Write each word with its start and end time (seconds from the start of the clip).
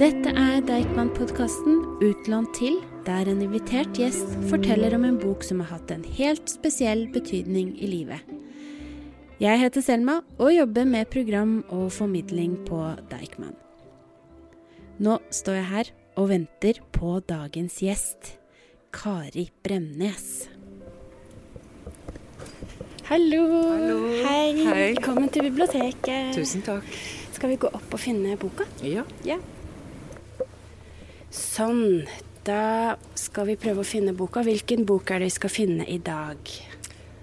Dette 0.00 0.30
er 0.32 0.62
Deichman-podkasten 0.64 1.74
Utlånt 2.00 2.54
til, 2.56 2.78
der 3.04 3.28
en 3.28 3.42
invitert 3.44 3.98
gjest 4.00 4.30
forteller 4.48 4.94
om 4.96 5.04
en 5.04 5.18
bok 5.20 5.44
som 5.44 5.60
har 5.60 5.74
hatt 5.74 5.92
en 5.92 6.06
helt 6.16 6.48
spesiell 6.48 7.02
betydning 7.12 7.74
i 7.76 7.90
livet. 7.90 8.30
Jeg 9.44 9.60
heter 9.60 9.84
Selma 9.84 10.22
og 10.38 10.54
jobber 10.54 10.88
med 10.88 11.10
program 11.12 11.52
og 11.68 11.92
formidling 11.92 12.56
på 12.64 12.80
Deichman. 13.12 13.52
Nå 15.04 15.18
står 15.28 15.60
jeg 15.60 15.68
her 15.74 15.92
og 16.16 16.32
venter 16.32 16.80
på 16.96 17.18
dagens 17.20 17.82
gjest, 17.84 18.38
Kari 18.96 19.50
Bremnes. 19.60 20.48
Hallo. 23.12 23.44
Hallo. 23.68 24.02
Hei. 24.24 24.64
Hei. 24.64 24.82
Velkommen 24.96 25.28
til 25.28 25.50
biblioteket. 25.50 26.32
Tusen 26.40 26.64
takk. 26.64 26.88
Skal 27.36 27.52
vi 27.52 27.60
gå 27.60 27.68
opp 27.68 27.92
og 27.92 28.00
finne 28.00 28.40
boka? 28.40 28.64
Ja. 28.80 29.04
Ja. 29.28 29.42
Sånn. 31.60 32.06
Da 32.40 32.96
skal 33.20 33.50
vi 33.50 33.54
prøve 33.60 33.82
å 33.82 33.84
finne 33.84 34.14
boka. 34.16 34.40
Hvilken 34.46 34.86
bok 34.88 35.10
er 35.12 35.20
det 35.20 35.26
vi 35.28 35.34
skal 35.34 35.50
finne 35.52 35.84
i 35.92 35.98
dag? 36.00 36.38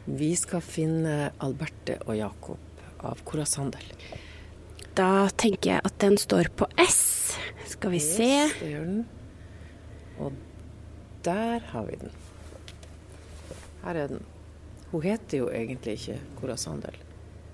Vi 0.05 0.27
skal 0.37 0.61
finne 0.61 1.31
Alberte 1.41 1.95
og 2.05 2.13
Jakob 2.19 2.83
av 3.01 3.23
Cora 3.25 3.47
Sandel. 3.49 3.87
Da 4.93 5.25
tenker 5.33 5.71
jeg 5.71 5.85
at 5.89 5.97
den 6.03 6.19
står 6.21 6.51
på 6.53 6.69
S. 6.85 6.99
Skal 7.71 7.95
vi 7.95 8.03
se. 8.03 8.29
Yes, 8.29 8.53
det 8.61 8.69
gjør 8.75 8.85
den. 8.91 9.01
Og 10.21 10.37
der 11.25 11.65
har 11.73 11.89
vi 11.89 11.97
den. 12.05 12.13
Her 13.87 14.03
er 14.03 14.13
den. 14.13 14.25
Hun 14.91 15.07
heter 15.07 15.41
jo 15.41 15.49
egentlig 15.49 15.97
ikke 15.97 16.21
Cora 16.37 16.61
Sandel. 16.61 17.06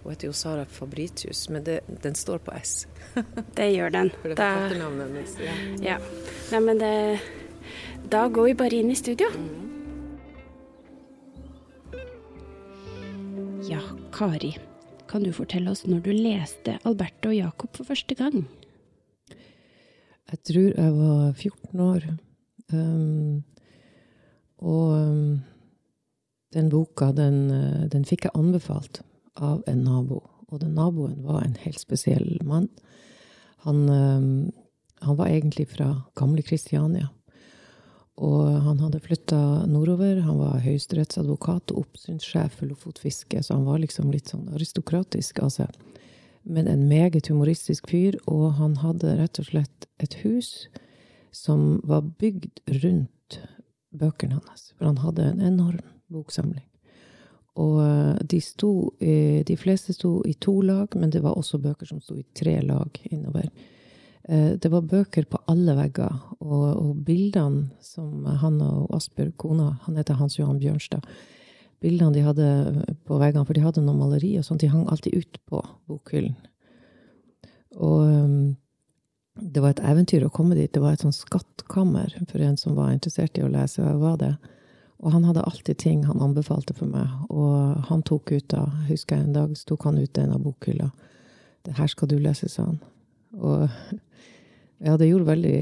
Hun 0.03 0.11
heter 0.11 0.27
jo 0.27 0.33
Sara 0.35 0.65
Fabritius, 0.65 1.49
men 1.49 1.63
det, 1.63 1.79
den 2.03 2.15
står 2.15 2.37
på 2.43 2.51
S. 2.51 2.87
Det 3.55 3.69
gjør 3.71 3.89
den. 3.89 4.09
For 4.19 4.33
det 4.33 4.35
er 4.35 4.57
forfatternavnet 4.57 5.05
hennes. 5.07 5.35
Ja. 5.39 5.53
ja. 5.85 5.97
Nei, 6.51 6.59
men 6.65 6.81
det, 6.81 6.95
da 8.11 8.25
går 8.27 8.49
vi 8.49 8.55
bare 8.59 8.81
inn 8.81 8.91
i 8.91 8.97
studio. 8.99 9.29
Ja, 13.69 13.79
Kari. 14.11 14.51
Kan 15.07 15.23
du 15.23 15.31
fortelle 15.31 15.71
oss 15.71 15.85
når 15.87 16.03
du 16.03 16.11
leste 16.11 16.75
Alberte 16.83 17.31
og 17.31 17.37
Jakob 17.37 17.79
for 17.79 17.87
første 17.87 18.19
gang? 18.19 18.43
Jeg 20.33 20.43
tror 20.49 20.67
jeg 20.67 20.97
var 20.97 21.31
14 21.31 21.85
år. 21.87 22.09
Um, 22.73 23.43
og 24.57 24.99
um, 24.99 25.41
den 26.51 26.69
boka, 26.73 27.13
den, 27.15 27.41
uh, 27.53 27.87
den 27.93 28.03
fikk 28.09 28.27
jeg 28.27 28.35
anbefalt 28.35 29.03
av 29.35 29.63
en 29.67 29.83
nabo. 29.85 30.21
Og 30.51 30.61
den 30.61 30.75
naboen 30.77 31.21
var 31.25 31.41
en 31.43 31.57
helt 31.63 31.81
spesiell 31.81 32.37
mann. 32.45 32.69
Han, 33.65 33.87
han 35.01 35.17
var 35.17 35.31
egentlig 35.31 35.69
fra 35.71 35.89
gamle 36.19 36.43
Kristiania. 36.45 37.09
Og 38.21 38.45
han 38.61 38.81
hadde 38.83 39.01
flytta 39.01 39.39
nordover. 39.65 40.19
Han 40.21 40.37
var 40.37 40.61
høyesterettsadvokat 40.61 41.73
og 41.73 41.87
oppsynssjef 41.87 42.59
for 42.59 42.69
Lofotfisket, 42.69 43.47
så 43.47 43.57
han 43.57 43.65
var 43.65 43.81
liksom 43.81 44.11
litt 44.13 44.29
sånn 44.29 44.51
aristokratisk 44.53 45.41
av 45.41 45.49
seg. 45.55 45.79
Men 46.43 46.67
en 46.67 46.85
meget 46.89 47.31
humoristisk 47.31 47.87
fyr, 47.89 48.19
og 48.27 48.59
han 48.59 48.77
hadde 48.83 49.15
rett 49.17 49.39
og 49.39 49.49
slett 49.49 49.87
et 50.03 50.19
hus 50.21 50.67
som 51.33 51.79
var 51.87 52.03
bygd 52.19 52.61
rundt 52.83 53.39
bøkene 53.95 54.37
hans. 54.37 54.73
For 54.77 54.91
han 54.91 55.01
hadde 55.01 55.31
en 55.31 55.41
enorm 55.41 55.81
boksamling. 56.13 56.67
Og 57.61 57.75
eh, 57.83 58.23
de, 58.25 58.39
sto, 58.41 58.71
de 58.99 59.57
fleste 59.59 59.93
sto 59.93 60.21
i 60.25 60.33
to 60.41 60.55
lag, 60.65 60.95
men 60.97 61.11
det 61.13 61.21
var 61.21 61.37
også 61.37 61.59
bøker 61.61 61.85
som 61.85 62.01
sto 62.01 62.17
i 62.17 62.25
tre 62.33 62.57
lag 62.65 62.97
innover. 63.11 63.51
Eh, 64.23 64.55
Det 64.57 64.71
var 64.71 64.81
bøker 64.81 65.27
på 65.29 65.41
alle 65.51 65.75
vegger, 65.77 66.15
og, 66.39 66.65
og 66.79 67.03
bildene 67.05 67.69
som 67.81 68.25
han 68.25 68.61
og 68.61 68.89
Asbjørg, 68.97 69.35
kona, 69.37 69.77
han 69.85 69.99
heter 69.99 70.17
Hans 70.17 70.39
Johan 70.39 70.59
Bjørnstad, 70.63 71.05
bildene 71.83 72.15
de 72.15 72.25
hadde 72.25 72.49
på 73.05 73.19
veggene, 73.19 73.45
for 73.45 73.53
de 73.53 73.65
hadde 73.65 73.83
noen 73.83 73.99
maleri 73.99 74.37
og 74.39 74.47
sånt, 74.47 74.63
de 74.63 74.71
hang 74.71 74.87
alltid 74.87 75.19
ut 75.19 75.39
på 75.51 75.61
bokhyllen. 75.91 76.37
Og 77.73 78.55
det 79.35 79.61
var 79.63 79.73
et 79.73 79.81
eventyr 79.83 80.23
å 80.25 80.31
komme 80.31 80.55
dit. 80.55 80.71
Det 80.71 80.81
var 80.81 80.93
et 80.93 81.03
sånn 81.03 81.15
skattkammer 81.15 82.13
for 82.29 82.41
en 82.45 82.57
som 82.57 82.75
var 82.77 82.93
interessert 82.93 83.37
i 83.39 83.43
å 83.43 83.49
lese. 83.49 83.81
Og 83.81 83.87
jeg 83.89 84.01
var 84.03 84.19
det. 84.21 84.31
Og 85.03 85.11
han 85.11 85.25
hadde 85.27 85.43
alltid 85.43 85.77
ting 85.83 86.05
han 86.07 86.21
anbefalte 86.23 86.75
for 86.77 86.87
meg. 86.87 87.11
Og 87.29 87.83
han 87.89 88.03
tok 88.07 88.31
ut 88.31 88.47
da, 88.53 88.63
husker 88.87 89.19
jeg 89.19 89.27
en 89.27 89.35
dag, 89.35 89.55
så 89.59 89.73
tok 89.73 89.89
han 89.89 89.99
ut 89.99 90.19
en 90.21 90.35
av 90.37 90.43
bokhylla. 90.45 90.89
Det 91.63 91.75
her 91.75 91.91
skal 91.91 92.11
du 92.11 92.17
lese, 92.23 92.47
sa 92.51 92.69
han. 92.69 92.79
Og 93.35 93.67
ja, 94.85 94.97
det 94.97 95.11
gjorde 95.11 95.31
veldig 95.33 95.59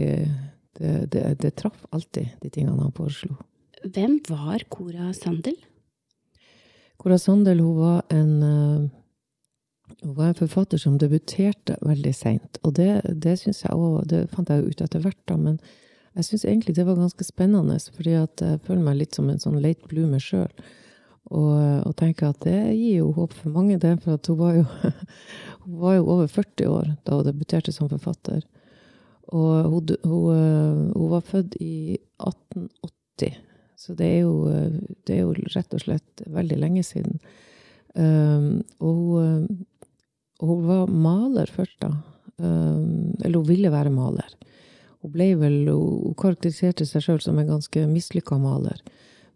Det, 0.81 1.11
det, 1.13 1.21
det 1.43 1.49
traff 1.59 1.81
alltid, 1.91 2.29
de 2.41 2.49
tingene 2.49 2.79
han 2.79 2.93
foreslo. 2.95 3.35
Hvem 3.83 4.21
var 4.29 4.63
Cora 4.71 5.11
Sandel? 5.13 5.57
Cora 6.97 7.17
Sandel 7.19 7.59
hun 7.59 7.75
var 7.77 7.99
en 8.09 8.31
eh, 8.47 8.87
hun 10.01 10.15
var 10.15 10.31
en 10.31 10.37
forfatter 10.39 10.79
som 10.81 10.97
debuterte 10.97 11.75
veldig 11.81 12.13
seint. 12.15 12.57
Og 12.63 12.73
det, 12.79 13.01
det 13.21 13.35
syns 13.41 13.63
jeg 13.65 13.75
òg 13.75 14.07
det 14.09 14.23
fant 14.31 14.49
jeg 14.49 14.63
jo 14.63 14.71
ut 14.71 14.83
etter 14.85 15.03
hvert, 15.03 15.19
da, 15.29 15.37
men 15.37 15.59
jeg 16.17 16.27
syns 16.27 16.45
egentlig 16.45 16.75
det 16.75 16.85
var 16.87 16.99
ganske 16.99 17.25
spennende, 17.25 17.77
fordi 17.95 18.15
jeg 18.17 18.61
føler 18.65 18.83
meg 18.83 18.99
litt 18.99 19.17
som 19.17 19.29
en 19.31 19.39
sånn 19.39 19.59
late 19.63 19.87
bloomer 19.91 20.21
sjøl. 20.23 20.49
Og, 21.31 21.53
og 21.87 21.93
tenker 21.99 22.31
at 22.33 22.41
det 22.43 22.73
gir 22.75 22.97
jo 22.97 23.11
håp 23.15 23.35
for 23.37 23.53
mange, 23.53 23.77
det, 23.79 23.93
for 24.03 24.19
hun 24.27 24.39
var 24.39 24.57
jo, 24.57 24.65
hun 25.63 25.77
var 25.79 25.95
jo 25.95 26.09
over 26.17 26.27
40 26.27 26.71
år 26.71 26.89
da 27.07 27.19
hun 27.19 27.29
debuterte 27.29 27.71
som 27.75 27.87
forfatter. 27.91 28.41
Og 29.31 29.69
hun, 29.71 29.93
hun, 30.03 30.25
eh, 30.35 30.81
hun 30.97 31.13
var 31.13 31.23
født 31.23 31.55
i 31.63 31.95
1880, 32.19 33.37
så 33.79 33.95
det 33.95 34.09
er, 34.17 34.19
jo, 34.25 34.83
det 35.07 35.15
er 35.15 35.23
jo 35.23 35.53
rett 35.55 35.77
og 35.77 35.85
slett 35.85 36.25
veldig 36.27 36.59
lenge 36.59 36.83
siden. 36.85 37.21
Um, 37.95 38.61
og 38.83 39.07
eh, 39.21 39.47
hun 40.43 40.67
var 40.67 40.91
maler 40.91 41.49
først, 41.51 41.79
da. 41.81 41.93
Um, 42.41 43.13
eller 43.21 43.39
hun 43.39 43.47
ville 43.47 43.71
være 43.71 43.93
maler. 43.93 44.29
Hun 45.01 45.13
ble 45.15 45.31
vel, 45.39 45.59
hun 45.67 46.15
karakteriserte 46.19 46.85
seg 46.85 47.05
sjøl 47.05 47.21
som 47.23 47.39
en 47.41 47.49
ganske 47.49 47.85
mislykka 47.89 48.37
maler. 48.41 48.81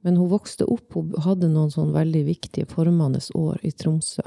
Men 0.05 0.19
hun 0.21 0.29
vokste 0.29 0.67
opp, 0.69 0.93
hun 0.93 1.15
hadde 1.25 1.49
noen 1.49 1.71
sånn 1.73 1.95
veldig 1.95 2.25
viktige 2.27 2.69
formende 2.69 3.23
år 3.33 3.61
i 3.65 3.71
Tromsø. 3.73 4.25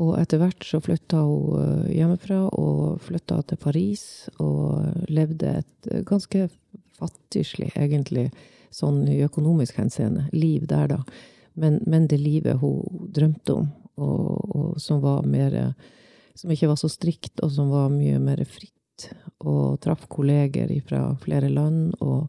Og 0.00 0.16
etter 0.18 0.40
hvert 0.40 0.64
så 0.64 0.80
flytta 0.82 1.20
hun 1.22 1.60
eh, 1.60 1.90
hjemmefra 1.98 2.40
og 2.56 3.02
flytta 3.04 3.42
til 3.46 3.60
Paris 3.60 4.04
og 4.40 5.10
levde 5.12 5.60
et 5.60 5.90
eh, 5.90 6.02
ganske 6.08 6.48
fattigslig, 6.98 7.70
egentlig, 7.76 8.30
sånn 8.74 9.04
i 9.10 9.20
økonomisk 9.26 9.78
henseende, 9.78 10.26
liv 10.32 10.66
der, 10.70 10.90
da. 10.96 11.00
Men, 11.60 11.78
men 11.90 12.06
det 12.10 12.20
livet 12.22 12.58
hun 12.62 12.82
drømte 13.14 13.60
om, 13.60 13.70
og, 14.00 14.56
og 14.56 14.68
som 14.80 15.02
var 15.04 15.26
mer 15.28 15.74
Som 16.38 16.52
ikke 16.54 16.70
var 16.70 16.78
så 16.78 16.88
strikt, 16.88 17.40
og 17.42 17.50
som 17.52 17.68
var 17.68 17.90
mye 17.92 18.18
mer 18.22 18.40
fritt. 18.48 18.79
Og 19.40 19.80
traff 19.80 20.06
kolleger 20.12 20.72
fra 20.86 21.14
flere 21.22 21.48
land, 21.48 21.94
og, 22.00 22.28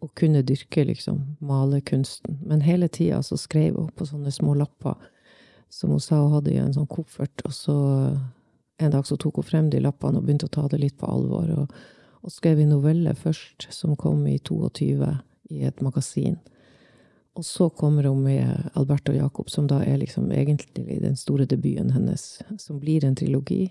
og 0.00 0.12
kunne 0.18 0.42
dyrke 0.46 0.84
liksom 0.88 1.22
malerkunsten. 1.38 2.40
Men 2.42 2.64
hele 2.66 2.88
tida 2.88 3.22
så 3.22 3.38
skrev 3.38 3.78
hun 3.78 3.90
på 3.94 4.08
sånne 4.08 4.32
små 4.34 4.56
lapper 4.58 4.98
som 5.70 5.90
hun 5.90 6.00
sa 6.00 6.18
hun 6.18 6.32
hadde 6.34 6.52
i 6.52 6.58
en 6.58 6.74
sånn 6.74 6.90
koffert. 6.90 7.44
Og 7.46 7.54
så 7.54 7.76
en 8.80 8.92
dag 8.92 9.06
så 9.06 9.16
tok 9.16 9.40
hun 9.40 9.46
frem 9.46 9.70
de 9.70 9.80
lappene 9.82 10.18
og 10.18 10.26
begynte 10.26 10.48
å 10.48 10.54
ta 10.54 10.66
det 10.68 10.80
litt 10.82 10.98
på 10.98 11.08
alvor. 11.08 11.50
Og, 11.54 11.74
og 12.24 12.34
skrev 12.34 12.60
en 12.60 12.72
novelle 12.74 13.14
først, 13.16 13.68
som 13.74 13.96
kom 13.96 14.26
i 14.26 14.38
22 14.38 15.12
i 15.54 15.64
et 15.68 15.82
magasin. 15.84 16.40
Og 17.38 17.46
så 17.46 17.68
kommer 17.70 18.08
hun 18.10 18.24
med 18.24 18.70
Alberto 18.74 19.14
Jacob, 19.14 19.50
som 19.50 19.68
da 19.70 19.78
er 19.86 20.00
liksom 20.02 20.32
egentlig 20.34 20.98
den 21.04 21.16
store 21.16 21.46
debuten 21.48 21.92
hennes, 21.94 22.40
som 22.58 22.80
blir 22.82 23.06
en 23.06 23.16
trilogi. 23.16 23.70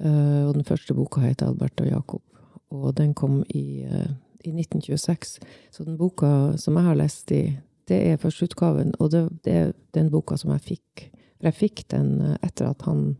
Eh, 0.00 0.42
og 0.46 0.54
den 0.54 0.66
første 0.66 0.94
boka 0.94 1.22
heter 1.24 1.50
Albert 1.50 1.80
og 1.82 1.90
Jakob, 1.90 2.22
og 2.70 2.94
den 2.96 3.14
kom 3.14 3.40
i, 3.48 3.82
eh, 3.82 4.10
i 4.44 4.52
1926. 4.52 5.38
Så 5.70 5.84
den 5.84 5.98
boka 5.98 6.56
som 6.56 6.76
jeg 6.76 6.84
har 6.84 6.98
lest 6.98 7.32
i, 7.32 7.58
det 7.88 8.00
er 8.12 8.20
førsteutgaven, 8.20 8.94
og 9.00 9.10
det, 9.10 9.28
det 9.44 9.52
er 9.52 9.72
den 9.94 10.10
boka 10.10 10.36
som 10.36 10.52
jeg 10.54 10.60
fikk. 10.60 11.08
For 11.38 11.50
jeg 11.50 11.58
fikk 11.58 11.88
den 11.90 12.20
eh, 12.20 12.36
etter 12.42 12.70
at 12.70 12.84
han, 12.86 13.16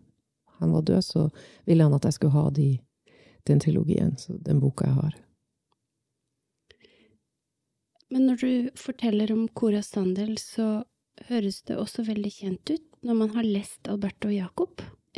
han 0.61 0.73
var 0.73 0.83
død, 0.83 1.03
så 1.03 1.29
ville 1.67 1.83
han 1.83 1.95
at 1.95 2.05
jeg 2.05 2.19
skulle 2.19 2.37
ha 2.37 2.51
de, 2.51 2.79
den 3.49 3.61
trilogien, 3.61 4.15
så 4.19 4.37
den 4.39 4.61
boka 4.61 4.87
jeg 4.87 4.95
har. 4.95 5.17
Men 8.11 8.25
når 8.27 8.37
du 8.41 8.71
forteller 8.79 9.33
om 9.33 9.49
Cora 9.49 9.83
Sandel, 9.83 10.39
så 10.39 10.85
høres 11.29 11.63
det 11.67 11.77
også 11.77 12.07
veldig 12.07 12.31
kjent 12.33 12.71
ut 12.71 12.85
når 13.03 13.19
man 13.19 13.35
har 13.35 13.45
lest 13.45 13.89
Alberto. 13.91 14.31
Eh, 14.31 14.47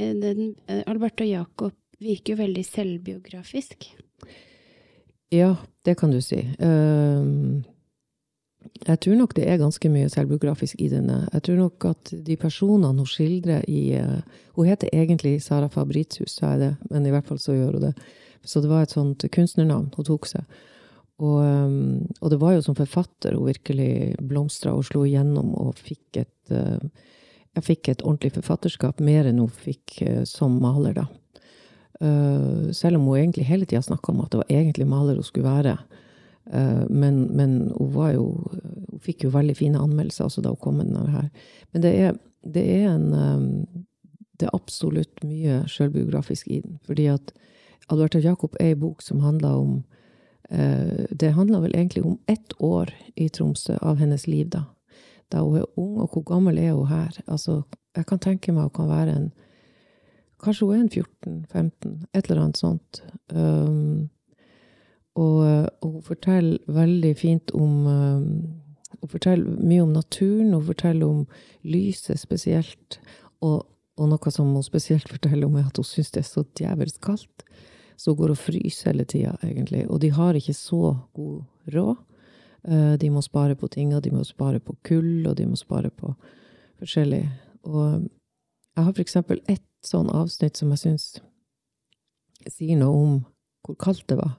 Den, 0.00 0.54
eh, 0.66 0.82
Alberte 0.88 1.26
og 1.26 1.30
Jakob 1.30 1.76
virker 2.00 2.34
jo 2.34 2.42
veldig 2.42 2.64
selvbiografisk. 2.64 3.90
Ja, 5.30 5.54
det 5.84 5.98
kan 6.00 6.10
du 6.10 6.20
si. 6.24 6.40
Ehm, 6.58 7.62
jeg 8.86 9.00
tror 9.00 9.16
nok 9.16 9.34
det 9.36 9.46
er 9.48 9.60
ganske 9.60 9.90
mye 9.92 10.08
selvbiografisk 10.10 10.80
i 10.82 10.88
denne. 10.90 11.28
Jeg 11.32 11.44
tror 11.46 11.60
nok 11.60 11.84
at 11.92 12.12
de 12.26 12.36
personene 12.36 12.96
hun 12.96 13.06
skildrer 13.06 13.64
i 13.68 13.92
eh, 13.96 14.20
Hun 14.56 14.66
heter 14.66 14.90
egentlig 14.92 15.42
Sara 15.42 15.68
Fabritius, 15.68 16.34
sa 16.36 16.50
jeg 16.52 16.60
det, 16.60 16.72
men 16.90 17.06
i 17.06 17.10
hvert 17.10 17.26
fall 17.26 17.38
så 17.38 17.54
gjør 17.54 17.78
hun 17.78 17.86
det. 17.88 17.94
Så 18.44 18.60
det 18.60 18.68
var 18.68 18.82
et 18.82 18.90
sånt 18.92 19.24
kunstnernavn 19.32 19.92
hun 19.94 20.04
tok 20.04 20.26
seg. 20.26 20.44
Og, 21.20 21.38
um, 21.44 22.08
og, 22.20 22.30
det 22.32 22.40
var 22.40 22.54
jo 22.54 22.62
som 22.64 22.74
forfatter 22.74 23.36
hun 23.36 23.46
virkelig 23.46 24.16
blomstra 24.24 24.72
og 24.72 24.86
slo 24.88 25.04
igjennom 25.04 25.52
og 25.54 25.76
fikk 25.76 26.22
et 26.22 26.52
Jeg 27.58 27.66
fikk 27.66 27.90
et 27.90 28.04
ordentlig 28.04 28.34
forfatterskap, 28.36 29.00
mer 29.02 29.26
enn 29.26 29.40
hun 29.42 29.50
fikk 29.50 30.00
uh, 30.06 30.22
som 30.28 30.58
maler, 30.62 30.94
da. 31.00 31.06
Uh, 32.00 32.70
selv 32.72 32.96
om 32.96 33.08
hun 33.10 33.18
egentlig 33.18 33.48
hele 33.48 33.66
tida 33.68 33.82
snakka 33.84 34.12
om 34.12 34.22
at 34.24 34.32
det 34.32 34.40
var 34.40 34.54
egentlig 34.54 34.86
maler 34.88 35.20
hun 35.20 35.26
skulle 35.26 35.50
være. 35.50 35.78
Men, 36.50 37.28
men, 37.36 37.50
hun 37.76 38.14
jo 38.14 38.22
Hun 38.90 39.02
fikk 39.04 39.22
jo 39.22 39.28
veldig 39.30 39.54
fine 39.54 39.78
anmeldelser 39.78 40.24
også 40.24 40.42
da 40.42 40.50
hun 40.50 40.58
kom 40.58 40.80
med 40.80 40.88
denne 40.88 41.12
her. 41.12 41.28
Men 41.70 41.82
det 41.84 41.92
er, 41.94 42.16
det 42.42 42.64
er 42.64 42.88
en 42.88 43.12
Det 44.34 44.48
er 44.48 44.56
absolutt 44.56 45.22
mye 45.22 45.60
sjølbiografisk 45.68 46.48
i 46.48 46.58
den. 46.64 46.80
Fordi 46.88 47.06
at 47.12 47.30
Alberta 47.92 48.18
Jakob 48.18 48.56
er 48.58 48.72
ei 48.72 48.80
bok 48.80 49.04
som 49.04 49.20
handler 49.20 49.60
om 49.60 49.76
Eh, 50.50 51.04
det 51.10 51.30
handler 51.30 51.60
vel 51.60 51.74
egentlig 51.74 52.04
om 52.04 52.18
ett 52.26 52.52
år 52.58 52.94
i 53.14 53.28
Tromsø 53.28 53.76
av 53.80 53.96
hennes 53.96 54.26
liv, 54.26 54.48
da. 54.50 54.64
Da 55.32 55.42
hun 55.44 55.60
er 55.60 55.78
ung, 55.78 56.00
og 56.00 56.10
hvor 56.12 56.24
gammel 56.26 56.58
er 56.58 56.72
hun 56.72 56.88
her? 56.88 57.20
Altså, 57.26 57.62
jeg 57.96 58.06
kan 58.06 58.18
tenke 58.18 58.52
meg 58.52 58.62
hun 58.68 58.76
kan 58.76 58.88
være 58.88 59.16
en 59.16 59.30
Kanskje 60.40 60.66
hun 60.66 60.74
er 60.74 60.80
en 60.80 60.88
14-15, 61.52 61.90
et 62.16 62.30
eller 62.30 62.42
annet 62.42 62.56
sånt. 62.56 63.02
Um, 63.28 64.08
og, 65.14 65.68
og, 65.82 65.90
hun 65.90 66.02
forteller 66.02 66.58
veldig 66.66 67.10
fint 67.16 67.50
om 67.52 67.86
um, 67.86 68.22
Hun 69.00 69.08
forteller 69.08 69.60
mye 69.60 69.82
om 69.82 69.92
naturen, 69.92 70.54
hun 70.54 70.64
forteller 70.64 71.06
om 71.06 71.26
lyset 71.62 72.18
spesielt. 72.18 73.00
Og, 73.40 73.66
og 73.96 74.08
noe 74.08 74.32
som 74.32 74.54
hun 74.54 74.64
spesielt 74.64 75.12
forteller 75.12 75.46
om, 75.46 75.60
er 75.60 75.68
at 75.68 75.76
hun 75.76 75.84
syns 75.84 76.10
det 76.10 76.24
er 76.24 76.30
så 76.30 76.44
djevelsk 76.56 77.04
kaldt 77.04 77.44
hun 78.08 78.16
går 78.16 78.32
og 78.34 78.40
fryser 78.40 78.90
hele 78.90 79.04
tida, 79.04 79.34
egentlig. 79.44 79.84
Og 79.90 80.00
de 80.00 80.10
har 80.14 80.38
ikke 80.38 80.54
så 80.56 80.94
god 81.14 81.42
råd. 81.74 81.96
Eh, 82.68 82.94
de 82.98 83.10
må 83.10 83.22
spare 83.24 83.56
på 83.56 83.68
ting, 83.68 83.94
og 83.94 84.02
de 84.04 84.12
må 84.12 84.24
spare 84.24 84.60
på 84.60 84.76
kull, 84.84 85.26
og 85.26 85.36
de 85.36 85.46
må 85.48 85.56
spare 85.56 85.90
på 85.90 86.12
forskjellig. 86.80 87.24
Og 87.64 88.08
jeg 88.76 88.84
har 88.84 88.92
for 88.92 89.04
eksempel 89.04 89.40
ett 89.48 89.66
sånn 89.84 90.10
avsnitt 90.12 90.60
som 90.60 90.72
jeg 90.74 90.82
syns 90.82 91.06
sier 92.48 92.78
noe 92.80 92.96
om 92.96 93.16
hvor 93.64 93.76
kaldt 93.80 94.06
det 94.08 94.16
var, 94.20 94.36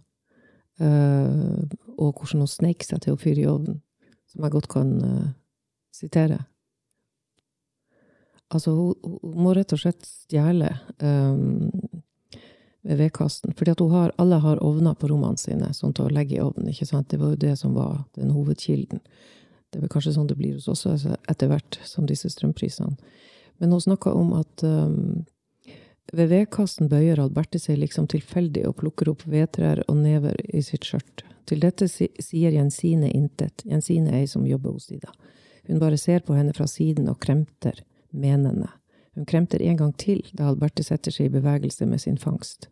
eh, 0.81 1.65
og 1.97 2.18
hvordan 2.18 2.45
hun 2.45 2.50
sneik 2.50 2.85
seg 2.85 3.03
til 3.03 3.15
å 3.15 3.21
fyre 3.21 3.44
i 3.44 3.50
ovnen, 3.50 3.81
som 4.29 4.45
jeg 4.45 4.53
godt 4.53 4.69
kan 4.71 4.91
uh, 5.03 5.27
sitere. 5.94 6.39
Altså, 8.51 8.73
hun, 8.73 9.19
må 9.38 9.53
rett 9.53 9.73
og 9.75 9.81
slett 9.83 10.06
stjele 10.07 10.71
um, 11.03 11.69
ved 12.81 12.98
vedkasten. 12.98 13.54
Fordi 13.57 13.75
alle 14.18 14.39
har 14.44 14.63
ovner 14.63 14.94
på 14.94 15.07
rommene 15.12 15.38
sine, 15.38 15.74
sånn 15.74 15.94
til 15.94 16.07
å 16.07 16.13
legge 16.13 16.38
i 16.38 16.42
ovnen. 16.42 16.69
ikke 16.69 16.86
sant? 16.89 17.10
Det 17.10 17.19
var 17.22 17.33
jo 17.33 17.42
det 17.44 17.56
som 17.60 17.74
var 17.74 18.04
den 18.18 18.31
hovedkilden. 18.31 19.01
Det 19.72 19.80
er 19.80 19.86
vel 19.86 19.92
kanskje 19.94 20.16
sånn 20.18 20.28
det 20.28 20.36
blir 20.36 20.57
hos 20.57 20.68
oss 20.68 20.86
også 20.86 21.16
etter 21.31 21.48
hvert, 21.48 21.80
som 21.86 22.06
disse 22.06 22.30
strømprisene. 22.30 22.98
Men 23.62 23.72
hun 23.72 23.81
snakka 23.81 24.12
om 24.18 24.33
at 24.33 24.63
um, 24.66 25.24
ved 26.12 26.31
vedkasten 26.31 26.89
bøyer 26.92 27.22
Alberte 27.22 27.60
seg 27.62 27.78
liksom 27.80 28.10
tilfeldig 28.12 28.66
og 28.68 28.80
plukker 28.81 29.13
opp 29.13 29.24
vedtrær 29.30 29.83
og 29.88 30.01
never 30.01 30.36
i 30.50 30.63
sitt 30.66 30.89
skjørt. 30.89 31.24
Til 31.48 31.62
dette 31.63 31.88
sier 31.88 32.51
Jensine 32.51 33.12
intet. 33.13 33.63
Jensine 33.68 34.12
er 34.12 34.24
ei 34.24 34.28
som 34.28 34.48
jobber 34.48 34.75
hos 34.75 34.89
Ida. 34.92 35.13
Hun 35.69 35.80
bare 35.80 35.98
ser 35.98 36.25
på 36.25 36.36
henne 36.36 36.56
fra 36.57 36.68
siden 36.68 37.07
og 37.12 37.19
kremter, 37.22 37.83
menende. 38.12 38.68
Hun 39.16 39.25
kremter 39.25 39.62
en 39.62 39.78
gang 39.78 39.94
til 40.00 40.22
da 40.31 40.48
Alberte 40.50 40.84
setter 40.84 41.12
seg 41.12 41.28
i 41.28 41.34
bevegelse 41.34 41.86
med 41.86 42.02
sin 42.04 42.18
fangst. 42.18 42.69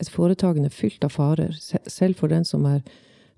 Et 0.00 0.08
foretagende 0.08 0.70
fylt 0.72 1.04
av 1.04 1.12
farer, 1.16 1.52
selv 1.56 2.16
for 2.20 2.32
den 2.32 2.44
som 2.44 2.64
er 2.68 2.82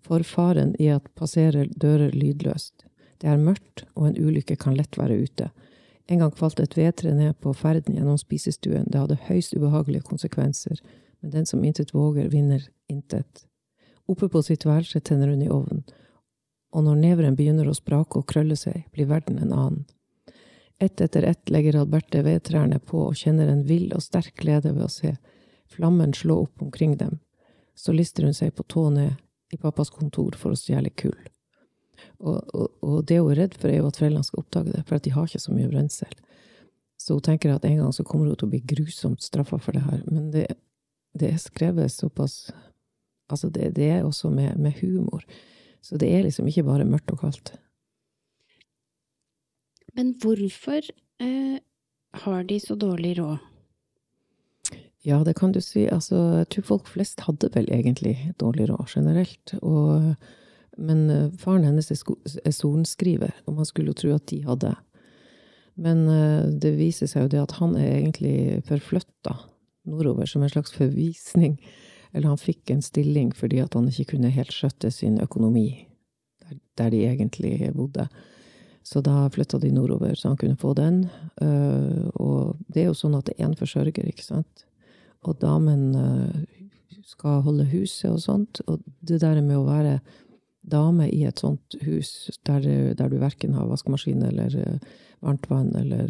forfaren 0.07 0.75
i 0.79 0.91
at 0.95 1.09
passerer 1.19 1.71
dører 1.75 2.15
lydløst. 2.15 2.87
Det 3.19 3.31
er 3.31 3.43
mørkt, 3.43 3.85
og 3.95 4.09
en 4.09 4.19
ulykke 4.19 4.57
kan 4.57 4.77
lett 4.79 4.99
være 4.99 5.19
ute. 5.19 5.51
En 6.09 6.23
gang 6.23 6.33
falt 6.39 6.61
et 6.63 6.77
vedtre 6.79 7.13
ned 7.15 7.37
på 7.43 7.53
ferden 7.53 7.99
gjennom 7.99 8.19
spisestuen. 8.19 8.87
Det 8.89 9.03
hadde 9.03 9.19
høyst 9.29 9.57
ubehagelige 9.59 10.07
konsekvenser, 10.07 10.79
men 11.21 11.35
den 11.35 11.47
som 11.47 11.65
intet 11.65 11.93
våger, 11.95 12.31
vinner 12.31 12.63
intet. 12.89 13.45
Oppe 14.09 14.31
på 14.33 14.43
sitt 14.43 14.65
værelse 14.65 15.03
tenner 15.05 15.29
hun 15.29 15.43
i 15.43 15.51
ovnen, 15.53 15.83
og 16.73 16.85
når 16.87 17.03
neveren 17.03 17.37
begynner 17.37 17.69
å 17.69 17.77
sprake 17.77 18.21
og 18.21 18.29
krølle 18.31 18.57
seg, 18.57 18.87
blir 18.95 19.11
verden 19.11 19.41
en 19.43 19.53
annen. 19.53 19.85
Ett 20.79 21.01
etter 21.01 21.23
ett 21.23 21.51
legger 21.51 21.81
Alberte 21.81 22.23
vedtrærne 22.23 22.79
på 22.79 23.01
og 23.09 23.17
kjenner 23.19 23.51
en 23.51 23.65
vill 23.67 23.91
og 23.97 24.03
sterk 24.05 24.37
glede 24.39 24.71
ved 24.77 24.85
å 24.87 24.93
se 24.93 25.17
flammen 25.75 26.15
slå 26.15 26.45
opp 26.45 26.63
omkring 26.63 26.97
dem. 27.01 27.19
Så 27.75 27.93
lister 27.93 28.27
hun 28.27 28.35
seg 28.35 28.55
på 28.55 28.63
tå 28.63 28.89
ned 28.95 29.19
i 29.51 29.59
pappas 29.59 29.91
kontor 29.91 30.37
for 30.39 30.55
å 30.55 30.59
stjele 30.59 30.91
kull. 30.91 31.19
Og, 32.19 32.39
og, 32.55 32.71
og, 32.83 32.97
det 33.11 33.19
hun 33.19 33.33
er 33.33 33.43
redd 33.43 33.59
for, 33.59 33.71
er 33.71 33.81
jo 33.81 33.91
at 33.91 33.99
foreldrene 33.99 34.27
skal 34.27 34.43
oppdage 34.45 34.75
det, 34.75 34.85
for 34.87 34.99
at 34.99 35.07
de 35.07 35.15
har 35.15 35.27
ikke 35.27 35.43
så 35.43 35.55
mye 35.55 35.71
brensel. 35.71 36.15
Så 36.99 37.19
hun 37.19 37.27
tenker 37.27 37.55
at 37.55 37.67
en 37.67 37.79
gang 37.83 37.93
så 37.95 38.07
kommer 38.07 38.31
hun 38.31 38.39
til 38.39 38.49
å 38.49 38.53
bli 38.55 38.63
grusomt 38.75 39.23
straffa 39.23 39.59
for 39.63 39.75
det 39.75 39.85
her. 39.87 40.03
Men 40.07 40.31
det, 40.35 40.47
det 41.19 41.33
er 41.35 41.43
skrevet 41.43 41.95
såpass 41.95 42.49
Altså, 43.29 43.51
det, 43.53 43.75
det 43.77 43.91
er 43.93 44.07
også 44.09 44.31
med, 44.33 44.55
med 44.57 44.79
humor. 44.81 45.21
Så 45.85 45.99
det 46.01 46.09
er 46.09 46.23
liksom 46.25 46.47
ikke 46.49 46.63
bare 46.65 46.87
mørkt 46.89 47.13
og 47.13 47.19
kaldt. 47.21 47.51
Men 49.99 50.13
hvorfor 50.23 50.79
eh, 51.19 51.59
har 52.23 52.45
de 52.47 52.61
så 52.63 52.77
dårlig 52.79 53.17
råd? 53.19 53.39
Ja, 55.03 55.25
det 55.25 55.35
kan 55.39 55.51
du 55.53 55.59
si. 55.63 55.89
Altså, 55.91 56.19
jeg 56.43 56.49
tror 56.55 56.67
folk 56.69 56.91
flest 56.93 57.25
hadde 57.27 57.51
vel 57.55 57.67
egentlig 57.75 58.15
dårlig 58.39 58.69
råd 58.71 58.93
generelt. 58.95 59.55
Og, 59.59 60.15
men 60.79 61.05
uh, 61.11 61.33
faren 61.39 61.67
hennes 61.67 61.91
er, 61.91 62.03
er 62.45 62.55
sorenskriver, 62.55 63.35
og 63.47 63.59
man 63.59 63.67
skulle 63.67 63.91
jo 63.95 63.99
tro 63.99 64.13
at 64.15 64.27
de 64.31 64.43
hadde. 64.47 64.73
Men 65.79 66.05
uh, 66.11 66.47
det 66.51 66.77
viser 66.79 67.11
seg 67.11 67.27
jo 67.27 67.35
det 67.35 67.43
at 67.47 67.57
han 67.59 67.75
er 67.79 67.93
egentlig 67.97 68.63
forflytta 68.69 69.35
nordover 69.89 70.31
som 70.31 70.45
en 70.45 70.53
slags 70.53 70.75
forvisning. 70.75 71.57
Eller 72.13 72.31
han 72.31 72.43
fikk 72.43 72.71
en 72.71 72.85
stilling 72.85 73.33
fordi 73.37 73.63
at 73.65 73.75
han 73.75 73.91
ikke 73.91 74.13
kunne 74.15 74.35
helt 74.35 74.55
skjøtte 74.55 74.93
sin 74.95 75.19
økonomi 75.25 75.87
der 76.79 76.93
de 76.95 77.07
egentlig 77.09 77.73
bodde. 77.77 78.07
Så 78.89 79.01
da 79.01 79.31
flytta 79.31 79.59
de 79.59 79.69
nordover, 79.73 80.15
så 80.15 80.29
han 80.29 80.37
kunne 80.37 80.57
få 80.57 80.73
den. 80.75 81.03
Uh, 81.43 82.09
og 82.15 82.57
det 82.73 82.81
er 82.81 82.87
jo 82.89 82.97
sånn 82.97 83.19
at 83.19 83.27
det 83.29 83.35
er 83.37 83.45
én 83.45 83.57
forsørger, 83.59 84.07
ikke 84.09 84.25
sant. 84.25 84.65
Og 85.29 85.37
damen 85.43 85.91
uh, 85.93 86.39
skal 87.05 87.43
holde 87.45 87.67
huset 87.69 88.09
og 88.09 88.23
sånt. 88.25 88.63
Og 88.65 88.81
det 89.05 89.21
der 89.21 89.43
med 89.43 89.59
å 89.59 89.67
være 89.67 89.99
dame 90.65 91.11
i 91.13 91.21
et 91.29 91.45
sånt 91.45 91.77
hus 91.85 92.31
der, 92.49 92.65
der 92.97 93.13
du 93.13 93.19
verken 93.21 93.59
har 93.59 93.69
vaskemaskin 93.69 94.25
eller 94.25 94.57
uh, 94.57 94.97
varmt 95.21 95.51
vann 95.53 95.75
eller 95.77 96.09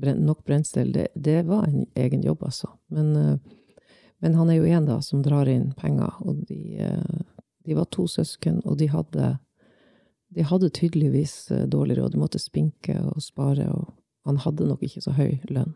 bren 0.00 0.24
nok 0.24 0.46
brensel, 0.48 0.96
det, 0.96 1.10
det, 1.12 1.42
var 1.44 1.68
en 1.68 1.84
egen 1.92 2.24
jobb, 2.24 2.48
altså. 2.48 2.72
Men, 2.88 3.40
men 4.24 4.34
han 4.36 4.48
er 4.48 4.62
jo 4.62 4.68
en, 4.68 4.88
da, 4.88 5.02
som 5.04 5.20
drar 5.24 5.48
inn 5.48 5.74
penger. 5.76 6.16
Og 6.24 6.40
de, 6.48 6.88
de 7.68 7.76
var 7.76 7.88
to 7.92 8.04
søsken, 8.08 8.62
og 8.64 8.76
de 8.80 8.88
hadde 8.92 9.36
de 10.36 10.44
hadde 10.44 10.68
tydeligvis 10.70 11.50
eh, 11.50 11.64
dårlig 11.64 11.98
råd. 11.98 12.12
De 12.12 12.18
måtte 12.20 12.38
spinke 12.38 12.92
og 13.00 13.22
spare, 13.24 13.70
og 13.72 13.94
han 14.28 14.36
hadde 14.44 14.66
nok 14.68 14.82
ikke 14.84 15.00
så 15.00 15.14
høy 15.16 15.38
lønn. 15.48 15.72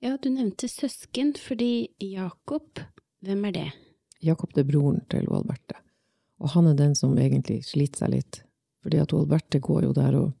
Ja, 0.00 0.14
du 0.16 0.30
nevnte 0.32 0.68
søsken, 0.68 1.34
fordi 1.36 1.90
Jakob, 2.00 2.80
hvem 3.24 3.44
er 3.50 3.52
det? 3.52 3.66
Jakob 4.24 4.54
det 4.56 4.64
er 4.64 4.70
broren 4.70 5.02
til 5.12 5.28
Alberte. 5.28 5.76
Og 6.40 6.54
han 6.54 6.70
er 6.70 6.78
den 6.78 6.96
som 6.96 7.12
egentlig 7.20 7.58
sliter 7.68 8.06
seg 8.06 8.14
litt. 8.14 8.40
Fordi 8.80 9.02
at 9.04 9.12
Alberte 9.16 9.60
går 9.64 9.84
jo 9.84 9.92
der 9.96 10.16
og, 10.22 10.32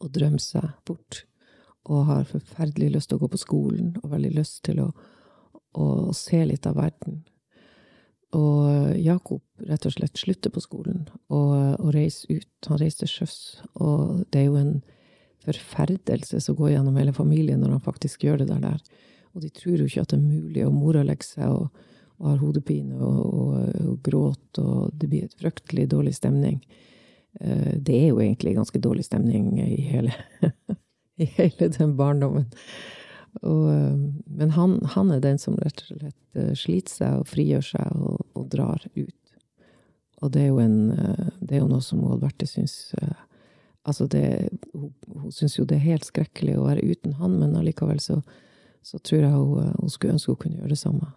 og 0.00 0.08
drømmer 0.16 0.40
seg 0.40 0.70
bort. 0.88 1.26
Og 1.84 2.06
har 2.08 2.24
forferdelig 2.32 2.94
lyst 2.96 3.12
til 3.12 3.20
å 3.20 3.26
gå 3.26 3.28
på 3.34 3.42
skolen, 3.44 3.92
og 4.00 4.08
veldig 4.14 4.32
lyst 4.40 4.62
til 4.64 4.80
å, 4.86 4.88
å 5.76 5.86
se 6.16 6.40
litt 6.48 6.64
av 6.68 6.80
verden. 6.80 7.20
Og 8.32 8.96
Jakob 8.96 9.42
rett 9.68 9.84
og 9.86 9.92
slett 9.92 10.16
slutter 10.16 10.52
på 10.52 10.62
skolen 10.64 11.04
og, 11.28 11.52
og 11.78 11.90
reiser 11.92 12.38
ut. 12.38 12.68
Han 12.70 12.80
reiser 12.80 13.04
til 13.04 13.12
sjøs. 13.12 13.36
Og 13.76 14.22
det 14.32 14.40
er 14.40 14.46
jo 14.48 14.60
en 14.60 14.76
forferdelse 15.44 16.40
som 16.40 16.56
går 16.56 16.74
gjennom 16.76 16.96
hele 16.96 17.12
familien 17.12 17.60
når 17.60 17.76
han 17.76 17.84
faktisk 17.84 18.24
gjør 18.24 18.42
det 18.42 18.48
der. 18.52 18.78
Og 19.32 19.44
de 19.44 19.50
tror 19.52 19.80
jo 19.80 19.88
ikke 19.88 20.04
at 20.04 20.14
det 20.14 20.18
er 20.20 20.24
mulig. 20.24 20.64
Og 20.66 20.76
mora 20.76 21.04
legger 21.04 21.28
seg 21.28 21.52
og, 21.52 21.84
og 22.20 22.30
har 22.30 22.40
hodepine 22.40 22.96
og, 22.96 23.20
og, 23.26 23.84
og 23.90 24.00
gråter, 24.06 24.64
og 24.64 24.96
det 24.96 25.10
blir 25.10 25.28
et 25.28 25.38
fryktelig 25.40 25.88
dårlig 25.92 26.14
stemning. 26.16 26.60
Eh, 27.40 27.76
det 27.76 27.98
er 27.98 28.08
jo 28.10 28.20
egentlig 28.20 28.56
ganske 28.56 28.80
dårlig 28.82 29.06
stemning 29.08 29.54
i 29.60 29.80
hele, 29.88 30.14
i 31.22 31.28
hele 31.36 31.68
den 31.78 31.96
barndommen. 32.00 32.48
Og, 33.40 33.64
eh, 33.72 33.96
men 34.26 34.50
han, 34.50 34.76
han, 34.94 35.10
er 35.10 35.22
den 35.24 35.40
som 35.40 35.56
rett 35.56 35.80
og 35.86 35.88
slett 35.88 36.38
eh, 36.38 36.52
sliter 36.58 36.92
seg 36.92 37.20
og 37.22 37.28
frigjør 37.30 37.64
seg 37.72 37.96
og, 37.96 38.24
og 38.36 38.48
drar 38.52 38.84
ut. 38.92 39.36
Og 40.22 40.32
det 40.34 40.44
er 40.44 40.50
jo, 40.50 40.60
en, 40.62 40.92
eh, 40.92 41.30
det 41.40 41.56
er 41.56 41.62
jo 41.64 41.70
noe 41.70 41.84
som 41.84 42.04
Alberte 42.08 42.48
syns 42.48 42.94
Altså, 43.82 44.04
det, 44.06 44.52
hun, 44.78 44.92
hun 45.10 45.32
syns 45.34 45.56
jo 45.56 45.64
det 45.66 45.80
er 45.80 45.88
helt 45.88 46.04
skrekkelig 46.06 46.52
å 46.54 46.68
være 46.68 46.84
uten 46.86 47.16
han, 47.18 47.32
men 47.40 47.56
allikevel 47.58 47.98
så, 47.98 48.20
så 48.86 49.00
tror 49.02 49.24
jeg 49.24 49.32
hun, 49.32 49.72
hun 49.80 49.90
skulle 49.90 50.14
ønske 50.14 50.30
hun 50.30 50.38
kunne 50.44 50.60
gjøre 50.60 50.70
det 50.70 50.78
samme. 50.78 51.08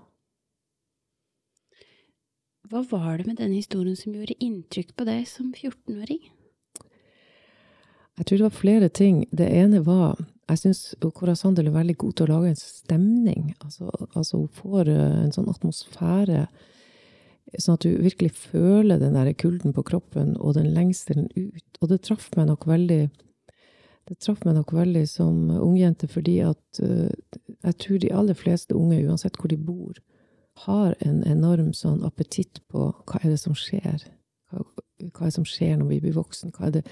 Hva 2.65 2.81
var 2.89 3.19
det 3.19 3.27
med 3.29 3.37
den 3.37 3.53
historien 3.53 3.93
som 3.99 4.15
gjorde 4.17 4.33
inntrykk 4.41 4.95
på 4.97 5.05
deg 5.05 5.27
som 5.29 5.51
14-åring? 5.53 6.23
Jeg 8.17 8.25
tror 8.25 8.39
det 8.39 8.47
var 8.47 8.57
flere 8.57 8.89
ting. 8.89 9.21
Det 9.29 9.45
ene 9.45 9.83
var 9.85 10.17
Jeg 10.45 10.61
syns 10.61 10.81
Cora 11.01 11.33
Sandel 11.37 11.71
er 11.71 11.75
veldig 11.75 11.95
god 11.97 12.13
til 12.13 12.27
å 12.27 12.35
lage 12.35 12.53
en 12.53 12.59
stemning. 12.59 13.53
Altså, 13.65 13.89
altså 14.13 14.43
hun 14.43 14.51
får 14.53 14.91
eh, 14.93 15.19
en 15.23 15.33
sånn 15.33 15.49
atmosfære 15.49 16.45
sånn 17.61 17.77
at 17.77 17.85
du 17.85 18.01
virkelig 18.01 18.33
føler 18.37 18.99
den 19.01 19.15
der 19.15 19.31
kulden 19.37 19.73
på 19.73 19.83
kroppen 19.85 20.33
og 20.37 20.55
den 20.57 20.71
lengselen 20.75 21.29
ut. 21.35 21.79
Og 21.81 21.91
det 21.91 22.01
traff 22.05 22.29
meg 22.37 22.49
nok 22.49 22.67
veldig 22.69 23.05
det 24.05 24.19
traff 24.21 24.43
meg 24.45 24.57
nok 24.57 24.73
veldig 24.75 25.05
som 25.09 25.49
ungjente, 25.49 26.05
fordi 26.11 26.35
at 26.45 26.81
uh, 26.83 27.09
jeg 27.65 27.77
tror 27.81 28.01
de 28.01 28.11
aller 28.13 28.37
fleste 28.37 28.75
unge, 28.77 28.99
uansett 29.01 29.39
hvor 29.39 29.49
de 29.49 29.57
bor, 29.57 29.97
har 30.67 30.93
en 31.01 31.23
enorm 31.25 31.71
sånn 31.73 32.03
appetitt 32.05 32.61
på 32.69 32.91
hva 32.93 33.21
er 33.23 33.33
det 33.33 33.39
som 33.41 33.57
skjer. 33.57 34.05
Hva, 34.51 34.61
hva 34.61 35.25
er 35.25 35.31
det 35.31 35.37
som 35.39 35.47
skjer 35.49 35.79
når 35.79 35.89
vi 35.89 36.01
blir 36.05 36.17
voksen? 36.19 36.53
Hva 36.53 36.69
er 36.69 36.77
det 36.77 36.85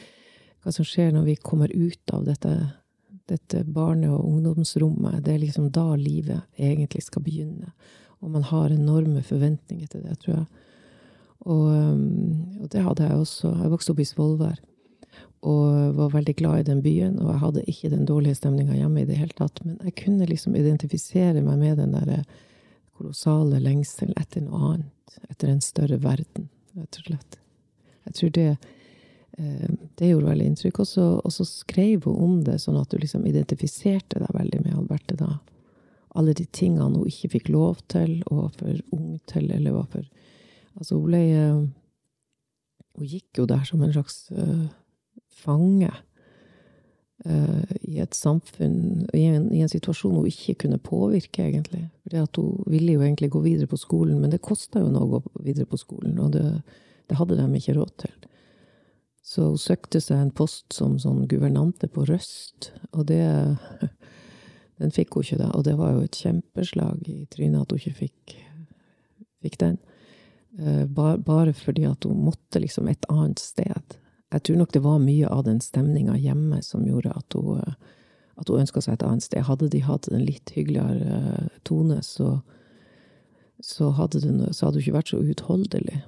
hva 0.64 0.72
som 0.72 0.88
skjer 0.88 1.12
når 1.14 1.28
vi 1.28 1.36
kommer 1.44 1.72
ut 1.76 2.14
av 2.16 2.26
dette, 2.26 2.52
dette 3.30 3.64
barne- 3.64 4.12
og 4.12 4.26
ungdomsrommet. 4.26 5.24
Det 5.24 5.34
er 5.34 5.40
liksom 5.40 5.72
da 5.72 5.96
livet 5.96 6.42
egentlig 6.58 7.04
skal 7.04 7.24
begynne. 7.24 7.72
Og 8.22 8.32
man 8.32 8.44
har 8.44 8.72
enorme 8.72 9.24
forventninger 9.24 9.88
til 9.88 10.04
det, 10.04 10.20
tror 10.20 10.36
jeg. 10.36 10.46
Og, 11.44 11.66
um, 11.68 12.62
og 12.62 12.70
det 12.72 12.84
hadde 12.84 13.04
jeg 13.04 13.20
også. 13.20 13.52
Jeg 13.62 13.72
vokste 13.72 13.92
opp 13.92 14.00
i 14.00 14.08
Svolvær 14.08 14.62
og 15.44 15.96
var 15.98 16.14
veldig 16.14 16.36
glad 16.40 16.60
i 16.60 16.68
den 16.70 16.82
byen. 16.84 17.20
Og 17.20 17.34
jeg 17.34 17.40
hadde 17.42 17.66
ikke 17.68 17.92
den 17.92 18.06
dårlige 18.08 18.40
stemninga 18.40 18.78
hjemme 18.78 19.02
i 19.02 19.08
det 19.10 19.20
hele 19.20 19.36
tatt. 19.36 19.60
Men 19.66 19.78
jeg 19.84 19.98
kunne 20.00 20.28
liksom 20.30 20.56
identifisere 20.56 21.44
meg 21.44 21.60
med 21.60 21.82
den 21.82 21.96
der 21.98 22.24
kolossale 22.96 23.60
lengselen 23.60 24.16
etter 24.20 24.46
noe 24.46 24.62
annet. 24.70 25.18
Etter 25.30 25.52
en 25.52 25.62
større 25.62 26.00
verden, 26.04 26.48
rett 26.78 27.02
og 27.02 27.10
slett. 27.10 27.40
Jeg 28.08 28.16
tror 28.20 28.34
det 28.38 28.48
det 29.34 30.12
gjorde 30.12 30.30
veldig 30.30 30.46
inntrykk. 30.52 30.80
Og 30.84 30.88
så, 30.88 31.06
og 31.18 31.34
så, 31.34 31.46
skrev 31.48 32.06
hun 32.06 32.20
om 32.22 32.36
det, 32.46 32.60
sånn 32.62 32.78
at 32.78 32.92
du 32.92 33.00
liksom 33.02 33.26
identifiserte 33.30 34.22
deg 34.22 34.36
veldig 34.36 34.62
med 34.62 34.78
Alberte 34.78 35.18
da. 35.18 35.40
Alle 36.14 36.36
de 36.38 36.46
tingene 36.54 36.92
hun 36.94 37.10
ikke 37.10 37.32
fikk 37.38 37.50
lov 37.54 37.82
til, 37.90 38.20
og 38.30 38.44
var 38.44 38.52
for 38.60 38.84
ung 38.94 39.18
til, 39.30 39.50
eller 39.52 39.80
var 39.80 39.90
for 39.94 40.10
Altså, 40.74 40.96
hun 40.98 41.06
ble 41.06 41.20
eh, 41.30 41.60
Hun 42.98 43.10
gikk 43.10 43.38
jo 43.38 43.46
der 43.50 43.62
som 43.66 43.82
en 43.82 43.94
slags 43.94 44.28
uh, 44.38 44.68
fange 45.34 45.90
uh, 47.26 47.72
i 47.82 47.98
et 48.02 48.14
samfunn, 48.14 49.08
i 49.18 49.24
en, 49.32 49.48
i 49.50 49.64
en, 49.66 49.70
situasjon 49.70 50.20
hun 50.20 50.28
ikke 50.30 50.54
kunne 50.66 50.78
påvirke, 50.78 51.48
egentlig. 51.48 51.88
Fordi 52.04 52.20
at 52.22 52.38
hun 52.38 52.60
ville 52.70 52.94
jo 52.94 53.02
egentlig 53.02 53.32
gå 53.34 53.42
videre 53.42 53.70
på 53.72 53.82
skolen, 53.82 54.20
men 54.22 54.30
det 54.30 54.44
kosta 54.46 54.84
jo 54.84 54.92
noe 54.94 55.08
å 55.08 55.12
gå 55.16 55.42
videre 55.42 55.66
på 55.70 55.80
skolen, 55.82 56.20
og 56.22 56.36
det, 56.36 56.46
det 57.10 57.18
hadde 57.18 57.40
de 57.40 57.48
ikke 57.58 57.78
råd 57.80 57.96
til. 58.06 58.14
Så 59.24 59.48
hun 59.48 59.60
søkte 59.62 60.02
seg 60.04 60.20
en 60.20 60.34
post 60.36 60.76
som 60.76 60.98
sånn 61.00 61.24
guvernante 61.32 61.88
på 61.92 62.06
Røst, 62.10 62.74
og 62.92 63.08
det 63.12 63.24
Den 64.82 64.92
fikk 64.92 65.14
hun 65.16 65.24
ikke, 65.24 65.38
da. 65.40 65.48
Og 65.54 65.64
det 65.64 65.76
var 65.78 65.94
jo 65.94 66.00
et 66.04 66.18
kjempeslag 66.18 67.06
i 67.08 67.28
trynet 67.32 67.62
at 67.62 67.72
hun 67.72 67.80
ikke 67.80 68.00
fikk, 68.02 68.34
fikk 69.46 69.60
den. 69.62 69.78
Eh, 70.60 70.86
bare, 70.90 71.54
fordi 71.54 71.86
at 71.88 72.04
hun 72.04 72.26
måtte 72.26 72.60
liksom 72.60 72.90
et 72.90 73.06
annet 73.10 73.40
sted. 73.40 73.96
Jeg 74.34 74.44
tror 74.44 74.60
nok 74.60 74.74
det 74.74 74.82
var 74.84 75.02
mye 75.02 75.30
av 75.30 75.46
den 75.46 75.62
stemninga 75.62 76.18
hjemme 76.18 76.62
som 76.66 76.88
gjorde 76.90 77.14
at 77.16 77.38
hun, 77.38 77.62
at 78.36 78.50
hun 78.50 78.64
ønska 78.64 78.82
seg 78.82 78.98
et 78.98 79.06
annet 79.08 79.26
sted. 79.26 79.46
Hadde 79.46 79.70
de 79.70 79.84
hatt 79.86 80.10
en 80.10 80.26
litt 80.26 80.54
hyggeligere 80.54 81.22
eh, 81.22 81.62
tone, 81.70 82.02
så, 82.06 82.40
så, 83.62 83.94
hadde 83.98 84.22
det, 84.26 84.52
så 84.54 84.68
hadde 84.68 84.82
hun 84.82 84.88
ikke 84.88 84.98
vært 84.98 85.14
så 85.14 85.22
uutholdelig. 85.22 86.02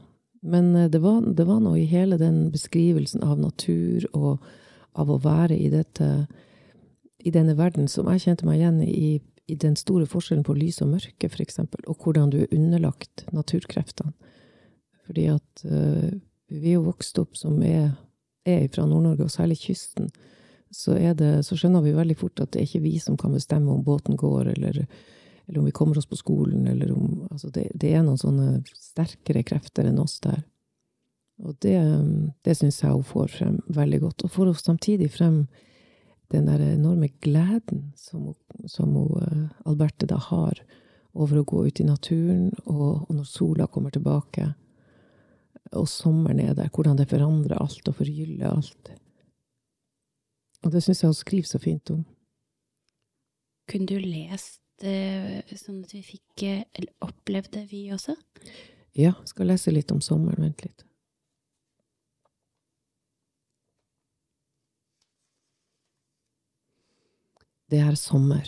Men 0.45 0.75
eh, 0.75 0.89
det 0.89 1.01
var, 1.03 1.21
det 1.25 1.47
var, 1.47 1.61
noe 1.63 1.79
i 1.81 1.89
hele 1.89 2.19
den 2.21 2.49
beskrivelsen 2.53 3.23
av 3.25 3.39
natur 3.41 4.05
og 4.13 4.45
av 4.95 5.11
å 5.11 5.19
være 5.19 5.57
i 5.57 5.69
dette 5.73 6.27
i 7.25 7.31
denne 7.33 7.55
verden 7.57 7.87
som 7.89 8.07
jeg 8.13 8.21
kjente 8.21 8.45
meg 8.45 8.59
igjen 8.59 8.83
i, 8.85 9.17
i 9.49 9.55
den 9.57 9.73
store 9.79 10.05
forskjellen 10.09 10.45
på 10.45 10.53
lys 10.57 10.77
og 10.85 10.91
mørke, 10.93 11.29
eksempel, 11.41 11.81
og 11.89 12.03
hvordan 12.03 12.29
du 12.29 12.43
er 12.43 12.53
underlagt 12.53 13.25
naturkreftene. 13.33 14.13
Fordi 15.07 15.25
at 15.33 15.65
uh, 15.65 16.13
vi 16.53 16.69
er 16.69 16.77
jo 16.77 16.85
vokst 16.85 17.17
opp 17.21 17.33
som 17.37 17.57
er, 17.65 17.95
er 18.45 18.67
fra 18.69 18.85
Nord-Norge, 18.85 19.25
og 19.25 19.33
særlig 19.33 19.57
kysten. 19.63 20.11
Så, 20.69 20.99
det, 21.17 21.31
så, 21.47 21.57
skjønner 21.57 21.81
vi 21.85 21.95
veldig 21.97 22.17
fort 22.19 22.41
at 22.43 22.53
det 22.53 22.61
er 22.61 22.69
ikke 22.69 22.85
vi 22.85 22.95
som 23.01 23.17
kan 23.17 23.33
bestemme 23.33 23.73
om 23.73 23.83
båten 23.85 24.17
går, 24.19 24.53
eller 24.53 24.83
eller 25.47 25.59
om 25.59 25.65
vi 25.65 25.75
kommer 25.75 25.97
oss 25.97 26.09
på 26.09 26.17
skolen, 26.17 26.67
eller 26.67 26.91
om 26.91 27.27
Altså, 27.31 27.49
det, 27.49 27.69
det 27.75 27.91
er 27.93 28.03
noen 28.03 28.19
sånne 28.19 28.63
sterkere 28.73 29.43
krefter 29.43 29.87
enn 29.89 29.99
oss 29.99 30.19
der. 30.23 30.43
Og 31.43 31.57
det, 31.61 31.75
det 32.47 32.55
syns 32.55 32.79
jeg 32.81 32.93
hun 32.95 33.03
får 33.03 33.33
frem 33.33 33.57
veldig 33.75 33.99
godt. 34.05 34.23
Og 34.23 34.31
får 34.31 34.51
hun 34.51 34.59
samtidig 34.59 35.09
frem 35.11 35.41
den 36.31 36.47
der 36.47 36.63
enorme 36.63 37.09
gleden 37.21 37.89
som, 37.99 38.33
som 38.71 38.95
hun, 38.95 39.11
eh, 39.21 39.43
Alberte 39.67 40.07
da 40.09 40.17
har 40.29 40.61
over 41.15 41.39
å 41.39 41.47
gå 41.47 41.65
ut 41.67 41.79
i 41.79 41.87
naturen, 41.87 42.49
og, 42.65 43.05
og 43.07 43.11
når 43.15 43.27
sola 43.29 43.67
kommer 43.71 43.93
tilbake, 43.95 44.49
og 45.75 45.87
sommeren 45.89 46.41
er 46.43 46.55
der, 46.57 46.71
hvordan 46.71 46.99
det 46.99 47.09
forandrer 47.11 47.59
alt 47.59 47.87
og 47.87 47.97
forgyller 47.99 48.49
alt. 48.51 48.91
Og 50.65 50.73
det 50.73 50.81
syns 50.83 51.03
jeg 51.03 51.11
hun 51.11 51.17
skriver 51.17 51.49
så 51.49 51.61
fint 51.61 51.91
om. 51.93 52.03
Kunne 53.69 53.87
du 53.89 53.97
lest 54.01 54.64
sånn 54.82 55.84
at 55.86 55.94
vi 55.96 56.01
fikk 56.03 56.44
Eller 56.48 56.91
opplevde 57.05 57.63
vi 57.70 57.86
også? 57.96 58.17
Ja. 58.96 59.13
Skal 59.25 59.48
lese 59.51 59.72
litt 59.72 59.91
om 59.91 60.01
sommeren. 60.03 60.44
Vent 60.44 60.63
litt. 60.65 60.86
Det 67.72 67.82
er 67.82 67.96
sommer. 67.98 68.46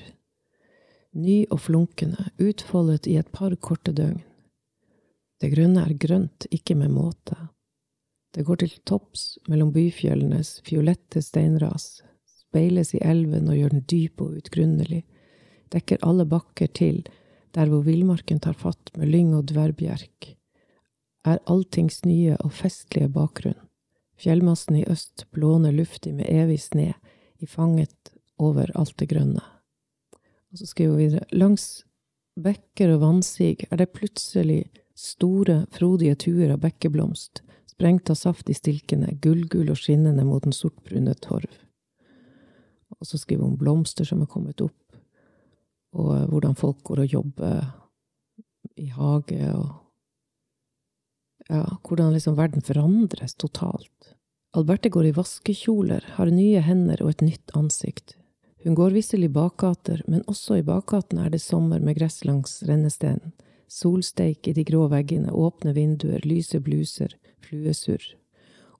Ny 1.17 1.47
og 1.49 1.63
flunkende, 1.65 2.29
utfoldet 2.37 3.07
i 3.09 3.15
et 3.17 3.31
par 3.33 3.55
korte 3.57 3.91
døgn. 3.95 4.19
Det 5.41 5.49
grønne 5.53 5.83
er 5.85 5.93
grønt, 5.97 6.45
ikke 6.53 6.75
med 6.77 6.93
måte. 6.93 7.37
Det 8.33 8.45
går 8.45 8.61
til 8.61 8.75
topps 8.85 9.37
mellom 9.49 9.71
byfjellenes 9.73 10.59
fiolette 10.65 11.23
steinras, 11.25 12.03
speiles 12.29 12.93
i 12.93 13.01
elven 13.01 13.49
og 13.49 13.57
gjør 13.57 13.73
den 13.73 13.85
dyp 13.89 14.21
og 14.21 14.37
utgrunnelig 14.37 15.01
dekker 15.73 16.01
alle 16.05 16.25
bakker 16.29 16.71
til, 16.73 17.03
der 17.55 17.69
hvor 17.71 17.85
villmarken 17.85 18.39
tar 18.43 18.57
fatt 18.57 18.91
med 18.97 19.11
lyng 19.11 19.33
og 19.37 19.47
dvergbjerk, 19.51 20.33
er 21.27 21.43
alltings 21.49 22.03
nye 22.05 22.37
og 22.43 22.53
festlige 22.55 23.09
bakgrunn. 23.11 23.59
Fjellmassen 24.17 24.79
i 24.79 24.85
øst 24.89 25.27
blåner 25.35 25.75
luftig 25.75 26.15
med 26.17 26.29
evig 26.29 26.61
sne, 26.63 26.93
i 27.37 27.45
fanget 27.45 28.13
over 28.41 28.71
alt 28.73 28.95
det 28.97 29.09
grønne. 29.11 29.43
Og 30.51 30.57
så 30.57 30.65
skriver 30.65 30.95
hun 30.95 31.01
videre, 31.03 31.27
langs 31.31 31.83
bekker 32.37 32.95
og 32.95 33.03
vannsig 33.03 33.67
er 33.69 33.77
det 33.81 33.91
plutselig 33.93 34.63
store, 34.97 35.65
frodige 35.73 36.15
tuer 36.25 36.53
av 36.55 36.63
bekkeblomst, 36.63 37.43
sprengt 37.69 38.09
av 38.09 38.17
saft 38.17 38.49
i 38.49 38.57
stilkene, 38.57 39.13
gullgull 39.21 39.69
og 39.69 39.77
skinnende 39.77 40.25
mot 40.25 40.45
den 40.45 40.55
sortbrune 40.55 41.13
torv. 41.21 41.51
Og 42.97 43.05
så 43.05 43.19
skriver 43.21 43.45
hun 43.45 43.59
blomster 43.59 44.07
som 44.07 44.23
er 44.23 44.31
kommet 44.31 44.63
opp, 44.65 44.86
og 45.95 46.27
hvordan 46.31 46.55
folk 46.57 46.83
går 46.83 47.03
og 47.05 47.13
jobber 47.13 47.61
i 48.77 48.87
hage, 48.93 49.53
og 49.53 51.47
ja, 51.49 51.63
hvordan 51.87 52.13
liksom 52.13 52.37
verden 52.37 52.61
forandres 52.65 53.35
totalt. 53.39 54.13
Alberte 54.57 54.89
går 54.89 55.09
i 55.09 55.15
vaskekjoler, 55.15 56.03
har 56.17 56.31
nye 56.31 56.61
hender 56.63 57.01
og 57.03 57.13
et 57.13 57.25
nytt 57.25 57.53
ansikt. 57.57 58.15
Hun 58.65 58.75
går 58.75 58.95
visselig 58.95 59.29
bakgater, 59.31 60.01
men 60.07 60.25
også 60.27 60.57
i 60.59 60.65
bakgatene 60.65 61.27
er 61.27 61.33
det 61.33 61.43
sommer 61.43 61.79
med 61.83 61.97
gress 61.99 62.23
langs 62.25 62.61
rennesteinen. 62.67 63.33
solsteik 63.67 64.47
i 64.47 64.53
de 64.55 64.63
grå 64.63 64.85
veggene, 64.87 65.27
åpne 65.27 65.73
vinduer, 65.75 66.21
lyse 66.23 66.59
bluser, 66.63 67.11
fluesurr. 67.43 68.03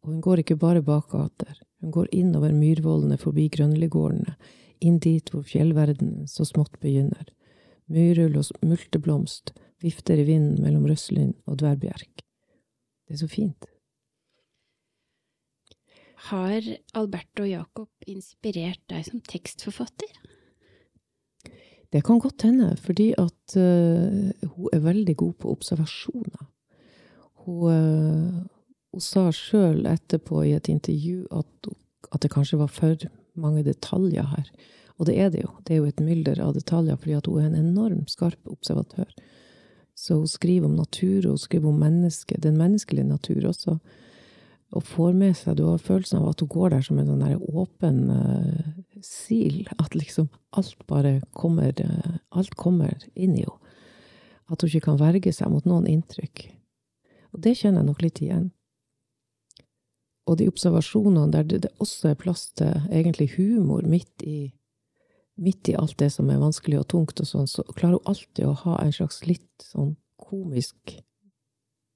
Og 0.02 0.14
hun 0.14 0.22
går 0.22 0.40
ikke 0.40 0.56
bare 0.56 0.82
bakgater, 0.82 1.60
hun 1.82 1.92
går 1.92 2.08
innover 2.16 2.54
myrvollene 2.56 3.18
forbi 3.20 3.50
grønligårdene, 3.52 4.38
inn 4.84 5.00
dit 5.04 5.32
hvor 5.34 5.46
fjellverdenen 5.48 6.28
så 6.30 6.46
smått 6.48 6.80
begynner. 6.84 7.30
Myrull 7.88 8.38
og 8.40 8.68
multeblomst 8.68 9.54
vifter 9.84 10.20
i 10.20 10.28
vinden 10.28 10.62
mellom 10.64 10.88
røsslyn 10.90 11.34
og 11.46 11.60
dverbjerk. 11.62 12.24
Det 13.08 13.16
er 13.16 13.22
så 13.22 13.30
fint. 13.32 13.68
Har 16.28 16.66
Alberto 16.98 17.46
Jacob 17.48 18.10
inspirert 18.10 18.82
deg 18.92 19.06
som 19.08 19.22
tekstforfatter? 19.24 20.10
Det 21.94 22.02
kan 22.04 22.20
godt 22.20 22.44
hende, 22.44 22.74
fordi 22.84 23.14
at 23.16 23.56
uh, 23.56 24.50
hun 24.58 24.74
er 24.74 24.84
veldig 24.84 25.16
god 25.16 25.34
på 25.40 25.52
observasjoner. 25.54 26.50
Hun, 27.46 27.70
uh, 27.72 28.42
hun 28.92 29.04
sa 29.04 29.30
sjøl 29.32 29.86
etterpå 29.88 30.42
i 30.44 30.56
et 30.58 30.68
intervju 30.68 31.30
at, 31.32 31.70
at 32.12 32.26
det 32.26 32.34
kanskje 32.34 32.60
var 32.60 32.74
for 32.74 33.08
mange 33.42 33.64
detaljer 33.66 34.28
her. 34.34 34.50
Og 34.98 35.06
det 35.10 35.18
er 35.22 35.30
det 35.34 35.44
jo. 35.44 35.52
Det 35.66 35.76
er 35.76 35.82
jo 35.82 35.92
et 35.92 36.02
mylder 36.02 36.42
av 36.42 36.56
detaljer, 36.58 36.98
fordi 36.98 37.20
hun 37.28 37.42
er 37.42 37.50
en 37.52 37.60
enormt 37.62 38.12
skarp 38.12 38.50
observatør. 38.50 39.10
Så 39.98 40.18
hun 40.18 40.30
skriver 40.30 40.68
om 40.68 40.76
natur, 40.78 41.26
og 41.26 41.38
hun 41.38 41.42
skriver 41.42 41.70
om 41.70 41.80
menneske, 41.82 42.38
den 42.42 42.58
menneskelige 42.58 43.08
natur 43.08 43.48
også. 43.50 43.78
Og 44.76 44.84
får 44.84 45.14
med 45.16 45.38
seg 45.40 45.56
Du 45.58 45.64
har 45.70 45.80
følelsen 45.80 46.20
av 46.20 46.34
at 46.34 46.42
hun 46.44 46.50
går 46.52 46.74
der 46.74 46.82
som 46.84 47.00
en 47.00 47.08
sånn 47.08 47.24
åpen 47.56 48.02
uh, 48.12 48.68
sil. 49.00 49.64
At 49.80 49.96
liksom 49.96 50.28
alt 50.52 50.82
bare 50.92 51.22
kommer 51.32 51.72
uh, 51.72 52.18
Alt 52.36 52.58
kommer 52.60 52.98
inn 53.16 53.38
i 53.38 53.46
henne. 53.46 53.64
At 54.48 54.62
hun 54.64 54.70
ikke 54.72 54.86
kan 54.92 55.00
verge 55.00 55.32
seg 55.36 55.52
mot 55.52 55.66
noen 55.68 55.88
inntrykk. 55.92 56.46
Og 57.36 57.42
det 57.44 57.58
kjenner 57.60 57.82
jeg 57.82 57.88
nok 57.90 58.04
litt 58.06 58.22
igjen. 58.24 58.46
Og 60.28 60.38
de 60.40 60.50
observasjonene 60.52 61.32
der 61.32 61.48
det, 61.48 61.62
det 61.66 61.74
også 61.84 62.12
er 62.12 62.20
plass 62.20 62.50
til 62.60 62.74
egentlig 62.92 63.30
humor 63.38 63.86
midt 63.88 64.24
i, 64.28 64.52
midt 65.40 65.72
i 65.72 65.78
alt 65.80 65.96
det 66.02 66.12
som 66.14 66.30
er 66.30 66.42
vanskelig 66.42 66.82
og 66.82 66.88
tungt, 66.92 67.22
og 67.24 67.30
sånn, 67.30 67.48
så 67.48 67.64
klarer 67.72 68.00
hun 68.00 68.12
alltid 68.12 68.44
å 68.48 68.56
ha 68.66 68.80
en 68.84 68.96
slags 68.96 69.22
litt 69.30 69.64
sånn 69.64 69.96
komisk 70.20 70.98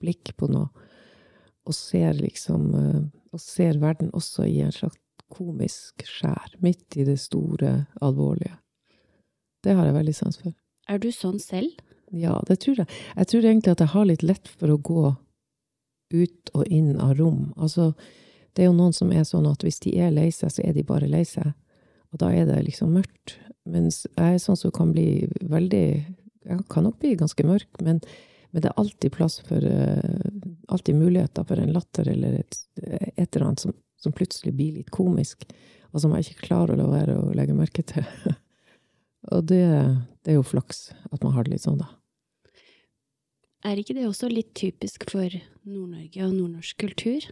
blikk 0.02 0.34
på 0.40 0.50
noe. 0.52 0.72
Og 1.68 1.76
ser 1.78 2.16
liksom 2.18 2.72
eh, 2.74 3.02
Og 3.32 3.40
ser 3.40 3.78
verden 3.80 4.10
også 4.18 4.44
i 4.44 4.58
en 4.60 4.74
slags 4.76 4.98
komisk 5.32 6.04
skjær, 6.04 6.58
midt 6.60 6.98
i 7.00 7.06
det 7.08 7.16
store, 7.22 7.86
alvorlige. 8.04 8.58
Det 9.64 9.78
har 9.78 9.88
jeg 9.88 9.96
veldig 9.96 10.16
sans 10.18 10.40
for. 10.42 10.52
Er 10.92 11.00
du 11.00 11.08
sånn 11.16 11.40
selv? 11.40 11.78
Ja, 12.12 12.42
det 12.50 12.58
tror 12.66 12.82
jeg. 12.82 12.90
Jeg 13.16 13.30
tror 13.32 13.48
egentlig 13.48 13.72
at 13.72 13.84
jeg 13.86 13.94
har 13.94 14.10
litt 14.10 14.26
lett 14.26 14.52
for 14.52 14.74
å 14.74 14.82
gå 14.84 15.04
ut 16.14 16.52
og 16.54 16.68
inn 16.68 16.96
av 17.00 17.16
rom. 17.20 17.52
Altså, 17.58 17.92
det 18.56 18.64
er 18.64 18.70
jo 18.70 18.78
noen 18.78 18.96
som 18.96 19.12
er 19.16 19.24
sånn 19.28 19.48
at 19.50 19.64
hvis 19.64 19.82
de 19.86 19.94
er 20.04 20.14
lei 20.14 20.30
seg, 20.36 20.52
så 20.52 20.64
er 20.66 20.76
de 20.76 20.86
bare 20.88 21.10
lei 21.10 21.24
seg. 21.28 21.54
Og 22.12 22.20
da 22.22 22.32
er 22.36 22.48
det 22.50 22.60
liksom 22.68 22.92
mørkt. 22.98 23.38
Mens 23.70 24.04
jeg 24.10 24.36
er 24.36 24.42
sånn 24.42 24.60
som 24.60 24.74
kan 24.74 24.90
bli 24.94 25.28
veldig 25.46 25.86
Jeg 26.42 26.64
kan 26.74 26.88
nok 26.88 26.98
bli 26.98 27.14
ganske 27.14 27.44
mørk, 27.46 27.70
men, 27.86 28.00
men 28.50 28.64
det 28.64 28.72
er 28.72 28.80
alltid 28.82 29.14
plass 29.14 29.36
for 29.46 29.62
uh, 29.62 30.32
Alltid 30.74 30.98
muligheter 30.98 31.46
for 31.46 31.62
en 31.62 31.74
latter 31.76 32.10
eller 32.10 32.40
et, 32.40 32.58
et 32.82 33.28
eller 33.36 33.46
annet 33.52 33.62
som, 33.62 33.76
som, 34.02 34.16
plutselig 34.16 34.56
blir 34.56 34.80
litt 34.80 34.90
komisk, 34.90 35.46
og 35.92 36.02
som 36.02 36.16
jeg 36.16 36.26
ikke 36.32 36.48
klarer 36.48 36.74
å 36.74 36.80
la 36.80 36.88
være 36.90 37.18
å 37.20 37.34
legge 37.38 37.54
merke 37.54 37.84
til. 37.86 38.08
og 39.36 39.46
det, 39.52 39.62
det 40.24 40.34
er 40.34 40.40
jo 40.40 40.48
flaks 40.48 40.88
at 41.12 41.22
man 41.22 41.36
har 41.36 41.46
det 41.46 41.58
litt 41.58 41.68
sånn, 41.68 41.82
da. 41.84 41.92
Er 43.62 43.78
ikke 43.78 43.94
det 43.94 44.08
også 44.10 44.30
litt 44.32 44.56
typisk 44.58 45.06
for 45.12 45.30
Nord-Norge 45.70 46.24
og 46.26 46.34
nordnorsk 46.34 46.80
kultur? 46.82 47.28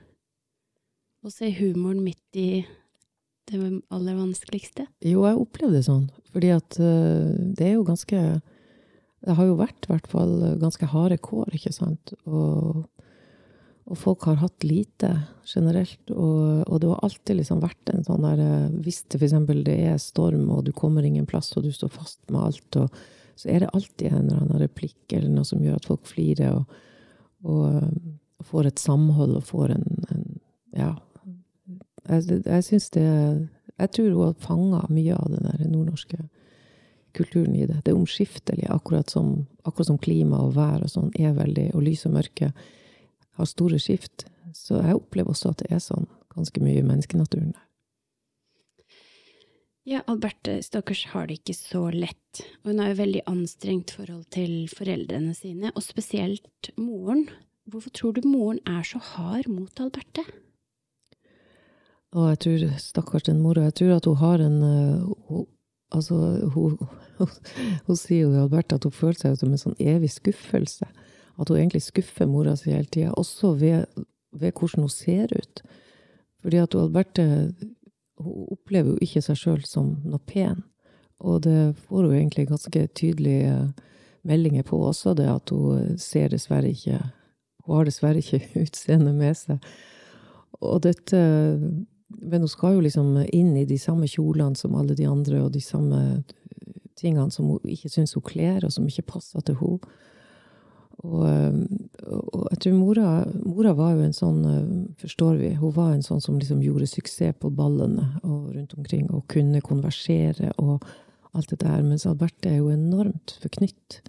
Å 1.26 1.32
se 1.34 1.50
humoren 1.58 2.04
midt 2.06 2.38
i 2.38 2.62
det 3.50 3.58
aller 3.90 4.20
vanskeligste? 4.20 4.86
Jo, 5.02 5.26
jeg 5.26 5.42
opplevde 5.42 5.80
det 5.80 5.88
sånn. 5.88 6.06
Fordi 6.30 6.54
at 6.54 6.78
uh, 6.78 7.34
det 7.58 7.72
er 7.72 7.76
jo 7.80 7.88
ganske 7.88 8.22
Det 9.20 9.36
har 9.36 9.50
jo 9.50 9.58
vært 9.60 9.88
i 9.88 9.92
hvert 9.92 10.08
fall 10.08 10.36
ganske 10.62 10.88
harde 10.94 11.18
kår, 11.20 11.50
ikke 11.58 11.74
sant? 11.76 12.14
Og, 12.24 12.86
og 13.90 13.98
folk 14.00 14.30
har 14.30 14.38
hatt 14.40 14.64
lite 14.64 15.10
generelt. 15.50 16.14
Og, 16.14 16.62
og, 16.70 16.76
det 16.80 16.92
har 16.94 17.04
alltid 17.04 17.42
liksom 17.42 17.60
vært 17.66 17.92
en 17.92 18.06
sånn 18.06 18.24
der 18.24 18.40
eh, 18.46 18.78
Hvis 18.86 19.02
det 19.10 19.20
f.eks. 19.20 19.36
det 19.66 19.80
er 19.90 19.98
storm, 20.00 20.46
og 20.54 20.64
du 20.70 20.72
kommer 20.78 21.04
ingen 21.04 21.28
plass, 21.28 21.52
og 21.58 21.66
du 21.66 21.74
står 21.76 21.92
fast 21.98 22.22
med 22.30 22.46
alt, 22.46 22.80
og 22.80 23.02
så 23.40 23.50
er 23.50 23.64
det 23.64 23.72
alltid 23.74 24.12
en 24.12 24.26
eller 24.26 24.42
annen 24.44 24.60
replikk 24.60 25.14
eller 25.16 25.32
noe 25.32 25.48
som 25.48 25.62
gjør 25.64 25.78
at 25.80 25.88
folk 25.88 26.08
flirer, 26.10 26.58
og, 26.58 26.82
og, 27.48 27.86
og 28.40 28.50
får 28.50 28.68
et 28.68 28.82
samhold 28.82 29.38
og 29.40 29.48
får 29.48 29.78
en, 29.78 29.88
en 30.10 30.26
Ja. 30.78 30.96
Jeg, 32.10 32.42
jeg 32.46 32.64
syns 32.64 32.90
det 32.96 33.06
Jeg 33.80 33.90
tror 33.94 34.12
hun 34.12 34.26
har 34.26 34.36
fanga 34.44 34.82
mye 34.90 35.16
av 35.16 35.30
den 35.32 35.46
der 35.46 35.70
nordnorske 35.70 36.18
kulturen 37.16 37.56
i 37.56 37.66
det. 37.66 37.80
Det 37.86 37.94
omskiftelige, 37.94 38.70
akkurat 38.70 39.10
som, 39.10 39.48
akkurat 39.64 39.88
som 39.88 39.98
klima 39.98 40.42
og 40.44 40.56
vær 40.58 40.84
og 40.84 40.92
sånn 40.92 41.10
er 41.18 41.34
veldig, 41.38 41.70
og 41.74 41.86
lys 41.88 42.06
og 42.06 42.14
mørke 42.18 42.52
har 43.40 43.50
store 43.50 43.80
skift. 43.80 44.28
Så 44.54 44.82
jeg 44.84 45.00
opplever 45.00 45.32
også 45.32 45.54
at 45.54 45.64
det 45.64 45.72
er 45.72 45.82
sånn 45.84 46.10
ganske 46.36 46.62
mye 46.64 46.82
i 46.82 46.86
menneskenaturen 46.86 47.54
der. 47.56 47.69
Ja, 49.90 50.04
Alberte, 50.06 50.60
stakkars, 50.62 51.06
har 51.16 51.26
det 51.26 51.40
ikke 51.40 51.56
så 51.58 51.88
lett. 51.90 52.44
Og 52.62 52.70
hun 52.70 52.82
har 52.82 52.92
jo 52.92 53.00
veldig 53.00 53.22
anstrengt 53.32 53.96
forhold 53.98 54.28
til 54.30 54.68
foreldrene 54.70 55.34
sine, 55.34 55.72
og 55.74 55.82
spesielt 55.82 56.70
moren. 56.78 57.24
Hvorfor 57.66 57.90
tror 57.98 58.14
du 58.14 58.28
moren 58.28 58.60
er 58.70 58.84
så 58.86 59.02
hard 59.02 59.50
mot 59.50 59.82
Alberte? 59.82 60.28
Og 62.14 62.28
jeg 62.30 62.42
tror, 62.46 62.68
stakkars 62.78 63.26
den 63.26 63.42
mora, 63.42 63.66
jeg 63.70 63.80
tror 63.80 63.96
at 63.96 64.06
hun 64.06 64.22
har 64.22 64.46
en 64.46 64.62
uh, 64.62 65.10
hun, 65.30 65.48
Altså, 65.90 66.14
hun, 66.54 66.78
hun, 67.18 67.30
hun, 67.88 67.98
sier 67.98 68.28
jo 68.28 68.44
Alberte 68.44 68.78
at 68.78 68.86
hun 68.86 68.94
føler 68.94 69.18
seg 69.18 69.40
som 69.40 69.50
en 69.50 69.58
sånn 69.62 69.80
evig 69.82 70.12
skuffelse. 70.14 70.86
At 71.42 71.50
hun 71.50 71.58
egentlig 71.58 71.82
skuffer 71.88 72.30
mora 72.30 72.54
si 72.60 72.70
hele 72.70 72.86
tida, 72.86 73.16
også 73.18 73.56
ved, 73.58 73.88
ved, 74.38 74.52
hvordan 74.54 74.86
hun 74.86 74.94
ser 74.94 75.34
ut. 75.34 75.64
Fordi 76.46 76.62
at 76.62 76.78
Alberte 76.78 77.26
hun 78.20 78.48
opplever 78.54 78.94
jo 78.94 79.04
ikke 79.04 79.24
seg 79.24 79.40
sjøl 79.40 79.62
som 79.68 79.94
noe 80.08 80.22
pen. 80.28 80.64
Og 81.20 81.44
det 81.44 81.76
får 81.88 82.06
hun 82.06 82.16
egentlig 82.16 82.48
ganske 82.50 82.88
tydelige 82.96 83.54
meldinger 84.28 84.64
på 84.68 84.80
også, 84.90 85.14
det 85.18 85.28
at 85.32 85.52
hun 85.54 85.98
ser 86.00 86.32
dessverre 86.34 86.72
ikke 86.72 87.00
Hun 87.66 87.76
har 87.78 87.86
dessverre 87.86 88.18
ikke 88.18 88.42
utseendet 88.66 89.16
med 89.16 89.36
seg. 89.38 89.60
Og 90.60 90.82
dette 90.84 91.18
Men 92.10 92.42
hun 92.42 92.50
skal 92.50 92.74
jo 92.74 92.82
liksom 92.82 93.18
inn 93.30 93.54
i 93.58 93.68
de 93.70 93.78
samme 93.78 94.08
kjolene 94.10 94.58
som 94.58 94.76
alle 94.76 94.96
de 94.98 95.06
andre, 95.08 95.44
og 95.44 95.54
de 95.54 95.62
samme 95.62 96.24
tingene 96.98 97.32
som 97.32 97.46
hun 97.46 97.60
ikke 97.70 97.90
syns 97.90 98.16
hun 98.18 98.26
kler, 98.26 98.66
og 98.66 98.74
som 98.74 98.88
ikke 98.88 99.06
passer 99.14 99.46
til 99.46 99.60
henne. 99.62 99.92
Og, 101.00 101.24
og, 102.12 102.48
jeg 102.52 102.60
tror 102.64 102.74
mora, 102.76 103.10
mora, 103.46 103.72
var 103.78 103.94
jo 103.96 104.04
en 104.04 104.16
sånn, 104.16 104.40
forstår 105.00 105.38
vi, 105.40 105.54
hun 105.60 105.72
var 105.76 105.94
en 105.94 106.04
sånn 106.04 106.20
som 106.24 106.40
liksom 106.40 106.60
gjorde 106.64 106.90
suksess 106.92 107.38
på 107.40 107.52
ballene 107.56 108.10
og 108.26 108.50
rundt 108.52 108.76
omkring, 108.76 109.06
og 109.16 109.24
kunne 109.32 109.64
konversere 109.64 110.52
og 110.60 110.84
alt 111.38 111.54
det 111.54 111.62
der. 111.64 111.86
Mens 111.86 112.08
Alberte 112.10 112.52
er 112.52 112.60
jo 112.60 112.74
enormt 112.74 113.38
forknytt. 113.40 114.02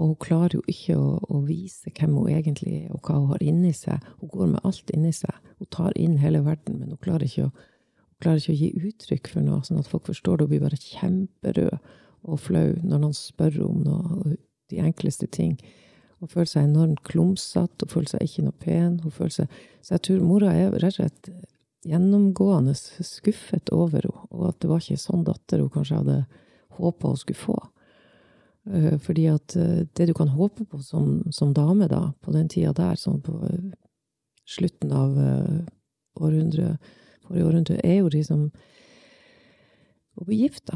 Og 0.00 0.12
hun 0.12 0.18
klarer 0.22 0.56
jo 0.56 0.62
ikke 0.70 0.96
å, 0.96 1.18
å, 1.28 1.42
vise 1.44 1.90
hvem 1.92 2.14
hun 2.16 2.30
egentlig 2.32 2.76
er, 2.84 2.92
og 2.94 3.02
hva 3.04 3.18
hun 3.18 3.32
har 3.34 3.42
inni 3.44 3.72
seg. 3.76 4.02
Hun 4.22 4.32
går 4.32 4.52
med 4.54 4.66
alt 4.66 4.92
inni 4.94 5.12
seg. 5.14 5.50
Hun 5.60 5.70
tar 5.74 5.96
inn 5.98 6.16
hele 6.22 6.42
verden, 6.46 6.78
men 6.80 6.94
hun 6.94 7.02
klarer 7.02 7.26
ikke 7.26 7.48
å, 7.48 7.66
klarer 8.22 8.40
ikke 8.40 8.54
å 8.54 8.60
gi 8.60 8.70
uttrykk 8.90 9.30
for 9.34 9.46
noe, 9.46 9.62
sånn 9.66 9.82
at 9.82 9.90
folk 9.90 10.08
forstår 10.08 10.40
det. 10.40 10.46
Hun 10.46 10.54
blir 10.54 10.64
bare 10.64 10.80
kjemperød 10.80 11.92
og 12.30 12.40
flau 12.40 12.66
når 12.84 13.02
noen 13.02 13.16
spør 13.16 13.62
om 13.66 13.84
noe, 13.84 14.38
de 14.70 14.80
enkleste 14.80 15.26
ting. 15.32 15.56
Hun 16.20 16.28
føler 16.28 16.50
seg 16.50 16.66
enormt 16.68 17.00
klumsete, 17.08 17.86
hun 17.86 17.92
føler 17.94 18.12
seg 18.12 18.26
ikke 18.26 18.44
noe 18.44 18.58
pen. 18.60 18.98
Seg, 19.32 19.60
så 19.80 19.96
jeg 19.96 20.04
tror 20.06 20.26
mora 20.26 20.52
er 20.52 20.74
rett 20.76 20.92
og 20.92 20.98
slett 21.00 21.30
gjennomgående 21.88 22.74
skuffet 22.76 23.72
over 23.72 24.04
henne, 24.04 24.28
og 24.30 24.50
at 24.50 24.60
det 24.60 24.68
var 24.68 24.84
ikke 24.84 25.00
sånn 25.00 25.24
datter 25.24 25.62
hun 25.62 25.72
kanskje 25.72 26.00
hadde 26.02 26.18
håpa 26.80 27.12
hun 27.12 27.20
skulle 27.20 27.40
få. 27.40 27.56
Eh, 28.68 28.98
fordi 29.00 29.26
at 29.32 29.56
eh, 29.56 29.86
det 29.96 30.10
du 30.10 30.14
kan 30.14 30.28
håpe 30.28 30.64
på 30.68 30.82
som, 30.84 31.22
som 31.32 31.54
dame, 31.56 31.88
da, 31.88 32.10
på 32.20 32.34
den 32.36 32.48
tida 32.52 32.74
der, 32.76 32.98
sånn 33.00 33.20
på 33.24 33.38
eh, 33.48 33.70
slutten 34.48 34.92
av 34.92 35.16
århundret, 36.20 36.90
forrige 37.24 37.46
århundre, 37.46 37.78
er 37.86 38.00
jo 38.00 38.10
liksom 38.12 38.48
å 40.18 40.26
bli 40.26 40.42
gift. 40.42 40.72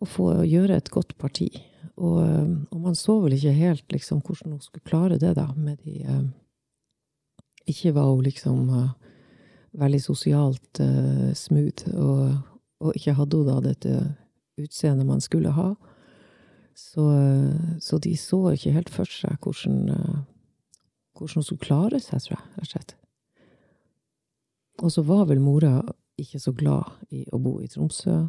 Og 0.00 0.08
få 0.12 0.28
gjøre 0.44 0.76
et 0.76 0.90
godt 0.92 1.14
parti. 1.18 1.48
Og, 1.96 2.18
eh, 2.20 2.48
og, 2.70 2.80
man 2.80 2.98
så 2.98 3.16
vel 3.22 3.36
ikke 3.36 3.54
helt 3.56 3.92
liksom, 3.92 4.20
hvordan 4.20 4.52
hun 4.52 4.60
skulle 4.60 4.84
klare 4.84 5.18
det, 5.18 5.36
da, 5.38 5.48
med 5.56 5.76
de 5.84 6.02
eh, 6.04 6.26
Ikke 7.66 7.94
var 7.94 8.12
hun 8.12 8.22
liksom 8.22 8.68
uh, 8.70 8.90
veldig 9.74 9.98
sosialt 10.02 10.80
eh, 10.80 11.32
smooth, 11.34 11.88
og, 11.94 12.36
og, 12.80 12.92
ikke 12.94 13.16
hadde 13.18 13.36
hun 13.36 13.48
da 13.48 13.56
dette 13.64 13.94
utseendet 14.60 15.06
man 15.06 15.20
skulle 15.20 15.50
ha. 15.50 15.72
Så, 16.76 17.08
så, 17.80 17.98
de 17.98 18.12
så 18.16 18.52
ikke 18.52 18.70
helt 18.70 18.90
for 18.92 19.08
seg 19.10 19.34
hvordan, 19.42 19.88
hvordan 21.16 21.40
hun 21.40 21.42
skulle 21.42 21.64
klare 21.64 21.98
seg, 22.00 22.22
tror 22.22 22.36
jeg, 22.36 22.68
rett 22.74 22.94
og. 22.94 23.02
Og 24.84 24.92
så 24.92 25.02
var 25.02 25.24
vel 25.30 25.40
mora 25.40 25.80
ikke 26.20 26.40
så 26.40 26.52
glad 26.52 26.84
i 27.12 27.24
å 27.32 27.40
bo 27.40 27.58
i 27.64 27.68
Tromsø. 27.72 28.26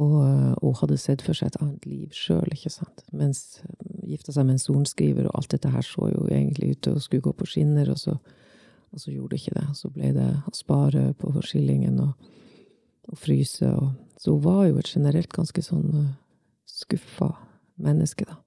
Og, 0.00 0.16
og, 0.62 0.78
hadde 0.80 0.96
sett 1.00 1.20
for 1.24 1.36
seg 1.36 1.50
et 1.50 1.58
annet 1.60 1.84
liv 1.88 2.14
sjøl, 2.16 2.48
ikke 2.54 2.72
sant. 2.72 3.02
Mens 3.12 3.60
gifta 4.08 4.32
seg 4.32 4.46
med 4.46 4.56
en 4.56 4.62
sorenskriver, 4.62 5.28
og 5.28 5.36
alt 5.36 5.52
dette 5.52 5.72
her 5.74 5.84
så 5.84 6.08
jo 6.08 6.24
egentlig 6.30 6.72
ut 6.72 6.80
til 6.86 6.96
å 6.96 7.02
skulle 7.04 7.26
gå 7.26 7.34
på 7.36 7.48
skinner, 7.50 7.90
og 7.92 8.00
så, 8.00 8.14
og 8.16 9.02
så 9.02 9.12
gjorde 9.12 9.34
det 9.34 9.42
ikke 9.42 9.58
det. 9.58 9.66
Så 9.76 9.92
ble 9.92 10.14
det 10.16 10.30
å 10.48 10.54
spare 10.56 11.10
på 11.20 11.34
skillingen 11.44 12.00
og, 12.06 12.30
og 13.12 13.20
fryse. 13.20 13.68
Og, 13.68 13.92
så 14.16 14.38
hun 14.38 14.46
var 14.46 14.64
jo 14.70 14.80
et 14.80 14.94
generelt 14.94 15.32
ganske 15.36 15.66
sånn 15.68 15.86
uh, 15.92 16.08
skuffa 16.70 17.34
menneske, 17.80 18.28
da. 18.30 18.40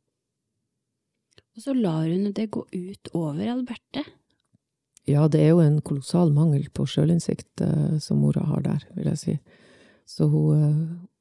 Og 1.54 1.62
så 1.62 1.78
lar 1.78 2.08
hun 2.10 2.32
det 2.34 2.48
gå 2.50 2.63
ut 2.66 3.10
over 3.13 3.46
Alberte? 3.46 4.02
Ja, 5.06 5.28
det 5.30 5.44
er 5.44 5.52
jo 5.52 5.62
en 5.62 5.84
kolossal 5.86 6.32
mangel 6.34 6.63
på 6.74 6.88
sjølinnsikt 6.89 7.62
som 8.02 8.24
mora 8.24 8.42
har 8.50 8.63
der, 8.66 8.86
vil 8.98 9.12
jeg 9.12 9.20
si. 9.22 9.36
Så 10.10 10.26
hun, 10.32 10.72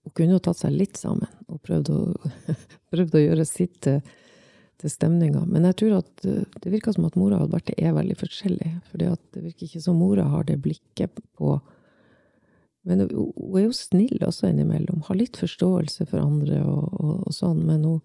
hun 0.02 0.14
kunne 0.16 0.36
jo 0.36 0.42
tatt 0.42 0.58
seg 0.58 0.74
litt 0.74 0.98
sammen 0.98 1.30
og 1.46 1.60
prøvd 1.66 1.92
å, 1.94 2.00
prøvd 2.92 3.18
å 3.18 3.22
gjøre 3.22 3.46
sitt 3.46 3.76
til, 3.86 4.00
til 4.82 4.90
stemninga. 4.90 5.44
Men 5.46 5.68
jeg 5.70 5.78
tror 5.82 6.00
at 6.00 6.24
det 6.24 6.72
virker 6.72 6.96
som 6.96 7.06
at 7.06 7.18
mora 7.18 7.38
og 7.38 7.46
Alberte 7.46 7.76
er 7.78 7.94
veldig 7.94 8.16
forskjellige. 8.18 8.80
For 8.88 9.02
det 9.02 9.44
virker 9.44 9.68
ikke 9.68 9.84
som 9.84 10.00
mora 10.02 10.26
har 10.32 10.48
det 10.48 10.58
blikket 10.64 11.22
på 11.38 11.60
Men 12.88 13.04
hun 13.06 13.58
er 13.60 13.68
jo 13.68 13.76
snill 13.78 14.24
også 14.26 14.48
innimellom. 14.50 15.04
Har 15.06 15.14
litt 15.14 15.38
forståelse 15.38 16.08
for 16.10 16.18
andre 16.18 16.64
og, 16.66 16.88
og, 16.98 17.12
og 17.28 17.36
sånn. 17.36 17.60
Men 17.68 17.84
hun, 17.86 18.00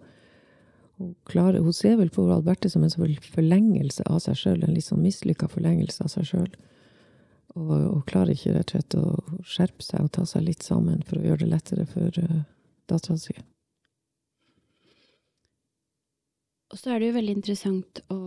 hun, 1.01 1.15
klarer, 1.25 1.63
hun, 1.65 1.73
ser 1.73 1.97
vel 1.97 2.13
på 2.13 2.27
Alberte 2.29 2.69
som 2.69 2.85
en 2.85 2.93
forlengelse 2.93 4.05
av 4.05 4.21
seg 4.21 4.37
sjøl. 4.37 4.61
En 4.61 4.75
litt 4.77 4.85
sånn 4.85 5.01
mislykka 5.01 5.49
forlengelse 5.49 6.05
av 6.05 6.13
seg 6.13 6.29
sjøl. 6.29 6.51
Og, 7.55 7.71
og, 7.71 8.01
klarer 8.09 8.35
ikke 8.35 8.53
rett 8.57 8.73
og 8.75 8.75
slett 8.75 8.97
å 8.99 9.43
skjerpe 9.47 9.85
seg 9.85 10.03
og 10.03 10.11
ta 10.13 10.25
seg 10.27 10.43
litt 10.45 10.65
sammen 10.65 10.99
for 11.07 11.17
å 11.17 11.23
gjøre 11.29 11.45
det 11.45 11.51
lettere 11.53 11.85
for 11.89 12.19
uh, 12.21 12.41
dattera 12.89 13.17
si. 13.21 13.37
Og 16.67 16.79
så 16.79 16.91
er 16.91 16.99
det 16.99 17.09
jo 17.09 17.15
veldig 17.15 17.35
interessant 17.37 18.01
å 18.11 18.21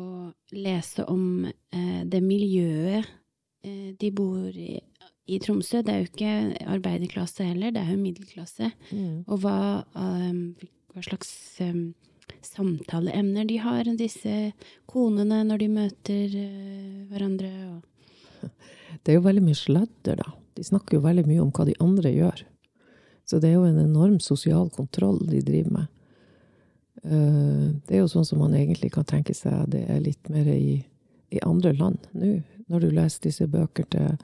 lese 0.56 1.04
om 1.10 1.44
eh, 1.46 2.02
det 2.08 2.22
miljøet 2.24 3.04
eh, 3.66 3.90
de 4.00 4.10
bor 4.16 4.48
i, 4.48 4.78
i, 5.28 5.38
Tromsø. 5.42 5.82
Det 5.84 5.92
er 5.92 6.00
jo 6.00 6.08
ikke 6.08 6.68
arbeiderklasse 6.76 7.50
heller, 7.50 7.74
det 7.74 7.82
er 7.82 7.92
jo 7.92 8.00
middelklasse. 8.00 8.70
Mm. 8.90 9.26
Og 9.26 9.42
hva, 9.44 9.84
um, 9.92 10.40
hva 10.94 11.04
slags 11.04 11.30
um, 11.66 11.90
samtaleemner 12.46 13.44
de 13.50 13.60
har, 13.60 13.92
disse 14.00 14.36
konene, 14.88 15.42
når 15.44 15.64
de 15.64 15.70
møter 15.76 16.36
uh, 16.40 16.98
hverandre. 17.12 17.52
Og 17.74 18.48
det 19.02 19.12
er 19.12 19.18
jo 19.18 19.26
veldig 19.26 19.44
mye 19.46 19.58
sladder, 19.58 20.20
da. 20.20 20.32
De 20.58 20.66
snakker 20.66 20.98
jo 20.98 21.04
veldig 21.04 21.24
mye 21.28 21.42
om 21.42 21.52
hva 21.54 21.64
de 21.68 21.76
andre 21.80 22.10
gjør. 22.12 22.44
Så 23.30 23.38
det 23.38 23.50
er 23.50 23.58
jo 23.60 23.66
en 23.68 23.78
enorm 23.78 24.18
sosial 24.20 24.70
kontroll 24.74 25.20
de 25.30 25.42
driver 25.46 25.76
med. 25.78 25.90
Eh, 27.04 27.66
det 27.86 27.96
er 27.96 28.02
jo 28.02 28.10
sånn 28.12 28.26
som 28.28 28.42
man 28.42 28.56
egentlig 28.58 28.90
kan 28.92 29.06
tenke 29.08 29.32
seg 29.36 29.70
det 29.72 29.86
er 29.88 30.02
litt 30.04 30.28
mer 30.28 30.48
i, 30.52 30.82
i 31.32 31.40
andre 31.46 31.72
land 31.78 32.10
nå, 32.12 32.40
når 32.68 32.82
du 32.84 32.88
leser 32.92 33.22
disse 33.24 33.46
bøker 33.48 33.86
til 33.88 34.18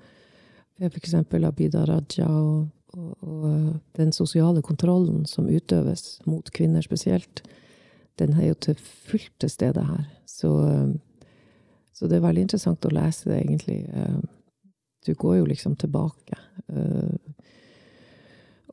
f.eks. 0.76 1.14
Abida 1.16 1.86
Raja 1.88 2.26
og, 2.28 2.66
og, 2.92 3.14
og, 3.22 3.46
eh, 3.48 3.70
den 3.96 4.12
sosiale 4.12 4.60
kontrollen 4.66 5.24
som 5.30 5.48
utøves 5.48 6.18
mot 6.28 6.50
kvinner 6.52 6.84
spesielt, 6.84 7.46
den 8.20 8.36
er 8.36 8.50
jo 8.50 8.60
til 8.68 8.76
fullt 8.82 9.32
til 9.40 9.52
stede 9.52 9.86
her. 9.86 10.04
Så, 10.28 10.52
eh, 10.68 11.30
så 11.96 12.10
det 12.10 12.18
er 12.18 12.26
veldig 12.26 12.44
interessant 12.44 12.84
å 12.84 12.92
lese 12.92 13.30
det, 13.30 13.40
egentlig 13.40 13.80
du 15.06 15.14
går 15.14 15.40
jo 15.40 15.48
liksom 15.48 15.76
tilbake. 15.80 16.38
Eh, 16.68 17.36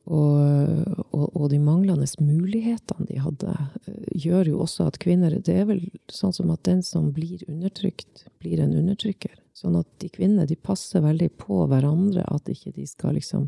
og, 0.04 1.04
og, 1.16 1.28
og, 1.32 1.44
de 1.48 1.58
manglende 1.64 2.06
mulighetene 2.20 3.06
de 3.08 3.20
hadde, 3.24 3.54
eh, 3.88 4.08
gjør 4.26 4.50
jo 4.50 4.58
også 4.66 4.90
at 4.90 4.98
kvinner 5.00 5.38
Det 5.40 5.54
er 5.62 5.64
vel 5.70 5.80
sånn 6.12 6.34
som 6.36 6.50
at 6.52 6.64
den 6.68 6.82
som 6.84 7.08
blir 7.16 7.40
undertrykt, 7.48 8.26
blir 8.42 8.60
en 8.60 8.74
undertrykker. 8.76 9.32
Sånn 9.56 9.78
at 9.80 9.88
de 10.02 10.10
kvinnene 10.12 10.48
de 10.50 10.58
passer 10.60 11.00
veldig 11.00 11.30
på 11.40 11.62
hverandre, 11.70 12.26
at 12.28 12.50
ikke 12.52 12.74
de 12.76 12.84
skal 12.90 13.16
liksom 13.16 13.46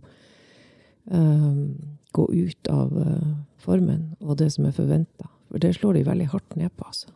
um, 1.11 1.75
gå 2.16 2.25
ut 2.33 2.70
av 2.72 2.94
uh, 2.94 3.35
formen 3.61 4.14
og 4.22 4.38
det 4.40 4.53
som 4.55 4.68
er 4.68 4.77
forventa. 4.77 5.29
For 5.51 5.61
det 5.61 5.75
slår 5.77 5.99
de 5.99 6.07
veldig 6.07 6.31
hardt 6.33 6.57
ned 6.57 6.72
på, 6.79 6.88
altså. 6.88 7.12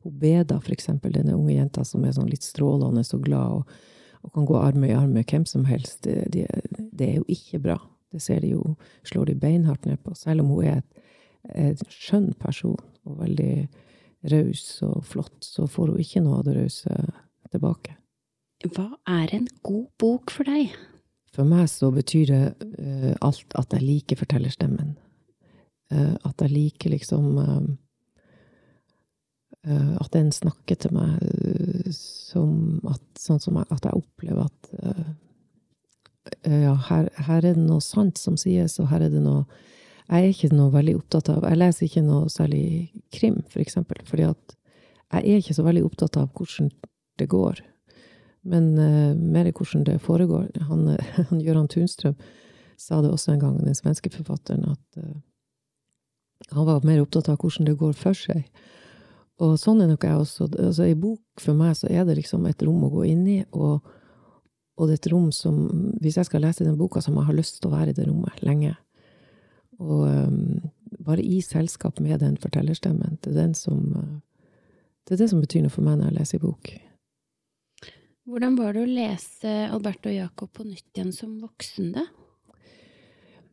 Hun 0.00 0.16
Beda, 0.18 0.56
for 0.64 0.72
eksempel, 0.72 1.12
denne 1.12 1.36
unge 1.36 1.54
jenta 1.54 1.84
som 1.84 2.04
er 2.08 2.16
sånn 2.16 2.30
litt 2.32 2.46
strålende 2.46 3.04
og 3.04 3.24
glad. 3.28 3.60
og 3.60 3.99
og 4.24 4.34
kan 4.34 4.48
gå 4.48 4.56
arm 4.58 4.84
i 4.84 4.94
arm 4.94 5.14
med 5.16 5.30
hvem 5.30 5.46
som 5.48 5.64
helst, 5.68 6.02
det, 6.04 6.28
det, 6.34 6.46
det, 6.92 7.06
er 7.08 7.20
jo 7.20 7.24
ikke 7.28 7.62
bra. 7.64 7.78
Det 8.12 8.22
ser 8.22 8.42
de 8.44 8.52
jo, 8.54 8.74
slår 9.06 9.30
de 9.30 9.38
beinhardt 9.38 9.86
ned 9.88 10.00
på. 10.04 10.14
Selv 10.18 10.44
om 10.44 10.52
hun 10.52 10.66
er 10.66 10.82
en 11.56 11.78
skjønn 11.88 12.32
person 12.40 12.78
og 13.08 13.20
veldig 13.22 13.54
raus 14.30 14.64
og 14.84 15.04
flott, 15.08 15.38
så 15.44 15.66
får 15.70 15.94
hun 15.94 16.02
ikke 16.04 16.22
noe 16.24 16.40
av 16.40 16.48
det 16.48 16.58
rause 16.58 16.96
tilbake. 17.50 17.96
Hva 18.68 18.90
er 19.08 19.32
en 19.38 19.46
god 19.64 19.86
bok 20.00 20.32
for 20.34 20.48
deg? 20.48 20.74
For 21.32 21.48
meg 21.48 21.70
så 21.70 21.88
betyr 21.94 22.32
det 22.32 22.42
uh, 22.60 23.14
alt 23.24 23.54
at 23.56 23.72
jeg 23.76 23.86
liker 23.86 24.18
fortellerstemmen. 24.20 24.96
Uh, 25.90 26.16
at 26.26 26.42
jeg 26.44 26.52
liker 26.52 26.92
liksom 26.92 27.38
uh, 27.38 27.70
at 30.00 30.16
en 30.16 30.30
snakker 30.32 30.78
til 30.80 30.94
meg 30.96 31.18
eh, 31.20 31.90
som 31.92 32.80
at, 32.88 33.02
sånn 33.20 33.40
som 33.42 33.58
jeg, 33.60 33.66
at 33.68 33.84
jeg 33.84 33.98
opplever 33.98 34.46
at 34.46 34.70
uh, 34.80 35.10
ja, 36.48 36.72
her, 36.88 37.10
her, 37.26 37.42
er 37.42 37.58
det 37.58 37.66
noe 37.66 37.82
sant 37.84 38.20
som 38.20 38.38
sies, 38.40 38.78
og 38.80 38.88
her 38.92 39.04
er 39.04 39.12
det 39.12 39.20
noe 39.24 39.44
Jeg 40.10 40.24
er 40.24 40.32
ikke 40.32 40.50
noe 40.54 40.72
veldig 40.72 40.94
opptatt 40.96 41.28
av 41.32 41.44
Jeg 41.48 41.58
leser 41.60 41.86
ikke 41.86 42.04
noe 42.06 42.30
særlig 42.32 42.64
krim, 43.12 43.42
for 43.52 43.60
eksempel, 43.60 44.00
fordi 44.08 44.28
at 44.30 44.56
jeg 45.10 45.26
er 45.26 45.42
ikke 45.42 45.56
så 45.58 45.66
veldig 45.66 45.84
opptatt 45.88 46.16
av 46.20 46.28
hvordan 46.38 46.70
det 47.18 47.28
går, 47.28 47.60
men 48.48 48.72
uh, 48.78 49.12
mer 49.12 49.50
hvordan 49.50 49.84
det 49.84 50.00
foregår. 50.00 50.48
Han, 50.70 50.94
han 51.28 51.44
Gøran 51.44 51.68
Tunstrøm 51.68 52.16
sa 52.80 53.02
det 53.04 53.10
også 53.12 53.34
en 53.34 53.42
gang, 53.42 53.58
den 53.60 53.76
svenske 53.76 54.12
forfatteren, 54.14 54.70
at 54.72 55.02
uh, 55.02 55.18
han 56.54 56.68
var 56.68 56.86
mer 56.86 57.02
opptatt 57.02 57.28
av 57.28 57.42
hvordan 57.42 57.68
det 57.68 57.76
går 57.80 57.92
for 57.98 58.16
seg. 58.16 58.46
Og 59.40 59.56
sånn 59.60 59.80
er 59.80 59.88
nok 59.88 60.04
jeg 60.04 60.20
også. 60.20 60.50
Altså, 60.50 60.84
Ei 60.84 60.96
bok 60.98 61.40
for 61.40 61.56
meg 61.56 61.72
så 61.78 61.88
er 61.88 62.04
det 62.08 62.18
liksom 62.18 62.44
et 62.48 62.62
rom 62.66 62.84
å 62.84 62.92
gå 62.92 63.06
inn 63.08 63.24
i, 63.30 63.38
og, 63.56 63.80
og 64.76 64.88
det 64.88 64.98
er 64.98 65.00
et 65.00 65.10
rom 65.12 65.30
som 65.32 65.62
Hvis 66.00 66.18
jeg 66.20 66.28
skal 66.28 66.44
lese 66.44 66.66
den 66.66 66.78
boka, 66.80 67.00
så 67.00 67.12
må 67.12 67.22
jeg 67.22 67.30
ha 67.30 67.38
lyst 67.38 67.60
til 67.60 67.70
å 67.70 67.74
være 67.78 67.94
i 67.94 67.96
det 67.96 68.08
rommet 68.08 68.42
lenge. 68.44 68.74
Og 69.80 70.04
um, 70.04 70.68
bare 71.06 71.24
i 71.24 71.40
selskap 71.44 72.00
med 72.04 72.20
den 72.20 72.36
fortellerstemmen. 72.40 73.16
Det 73.24 73.32
er, 73.32 73.38
den 73.38 73.56
som, 73.56 73.80
det 75.08 75.16
er 75.16 75.22
det 75.22 75.30
som 75.32 75.40
betyr 75.40 75.64
noe 75.64 75.72
for 75.72 75.86
meg 75.86 76.00
når 76.00 76.10
jeg 76.10 76.18
leser 76.18 76.40
en 76.40 76.46
bok. 76.50 76.72
Hvordan 78.30 78.58
var 78.60 78.76
det 78.76 78.82
å 78.84 78.90
lese 78.90 79.54
Alberto 79.72 80.10
og 80.12 80.18
Jacob 80.18 80.52
på 80.54 80.68
nytt 80.68 80.92
igjen 80.92 81.14
som 81.16 81.32
voksen, 81.40 81.94
da? 81.96 82.04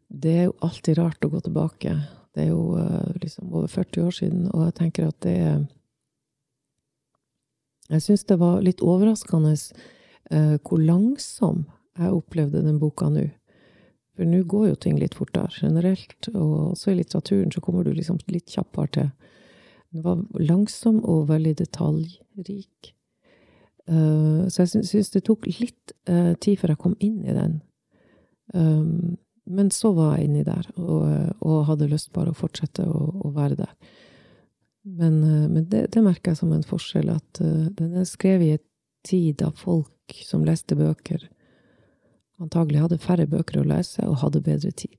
Det 0.08 0.34
er 0.34 0.46
jo 0.50 0.58
alltid 0.64 1.00
rart 1.00 1.24
å 1.26 1.32
gå 1.32 1.40
tilbake. 1.48 1.96
Det 2.36 2.44
er 2.44 2.52
jo 2.52 2.76
uh, 2.76 3.08
liksom 3.24 3.50
over 3.56 3.72
40 3.72 4.04
år 4.04 4.20
siden, 4.20 4.46
og 4.52 4.68
jeg 4.68 4.78
tenker 4.84 5.08
at 5.10 5.20
det 5.24 5.36
er 5.48 5.58
jeg 7.94 8.04
syns 8.04 8.26
det 8.28 8.40
var 8.42 8.62
litt 8.66 8.84
overraskende 8.84 9.54
eh, 9.56 10.56
hvor 10.62 10.82
langsom 10.82 11.66
jeg 11.98 12.14
opplevde 12.14 12.64
den 12.66 12.80
boka 12.82 13.10
nå. 13.12 13.28
For 14.18 14.26
nå 14.26 14.42
går 14.50 14.72
jo 14.72 14.78
ting 14.82 14.98
litt 14.98 15.16
fortere 15.18 15.54
generelt, 15.62 16.30
og 16.34 16.74
også 16.74 16.92
i 16.92 16.98
litteraturen 17.00 17.54
så 17.54 17.62
kommer 17.62 17.86
du 17.86 17.94
liksom 17.94 18.20
litt 18.34 18.50
kjappere 18.50 18.94
til. 18.96 19.10
Den 19.94 20.04
var 20.04 20.24
langsom 20.42 21.00
og 21.06 21.28
veldig 21.30 21.54
detaljrik. 21.62 22.94
Uh, 23.88 24.50
så 24.52 24.66
jeg 24.66 24.84
syns 24.90 25.14
det 25.14 25.24
tok 25.30 25.46
litt 25.48 25.94
uh, 26.10 26.34
tid 26.44 26.60
før 26.60 26.74
jeg 26.74 26.82
kom 26.82 26.98
inn 27.00 27.22
i 27.24 27.36
den. 27.36 27.62
Um, 28.52 29.16
men 29.48 29.70
så 29.72 29.94
var 29.96 30.18
jeg 30.18 30.28
inni 30.28 30.44
der, 30.44 30.66
og, 30.76 31.06
og, 31.40 31.62
hadde 31.70 31.88
lyst 31.92 32.12
bare 32.16 32.34
å 32.34 32.38
fortsette 32.38 32.84
å, 32.84 33.06
å 33.24 33.32
være 33.36 33.62
der. 33.62 33.72
Men, 34.88 35.24
eh, 35.24 35.50
men 35.50 35.70
det, 35.70 35.88
det, 35.94 36.02
merker 36.02 36.32
jeg 36.32 36.40
som 36.40 36.54
en 36.56 36.64
forskjell, 36.64 37.10
at 37.12 37.42
uh, 37.44 37.68
den 37.76 37.98
er 38.00 38.08
skrevet 38.08 38.48
i 38.48 38.54
en 38.56 38.64
tid 39.08 39.42
av 39.44 39.58
folk 39.60 40.16
som 40.24 40.46
leste 40.48 40.78
bøker, 40.80 41.26
antagelig 42.40 42.86
hadde 42.86 43.02
færre 43.04 43.28
bøker 43.28 43.60
å 43.60 43.68
lese 43.68 44.06
og 44.08 44.22
hadde 44.22 44.44
bedre 44.46 44.72
tid. 44.72 44.96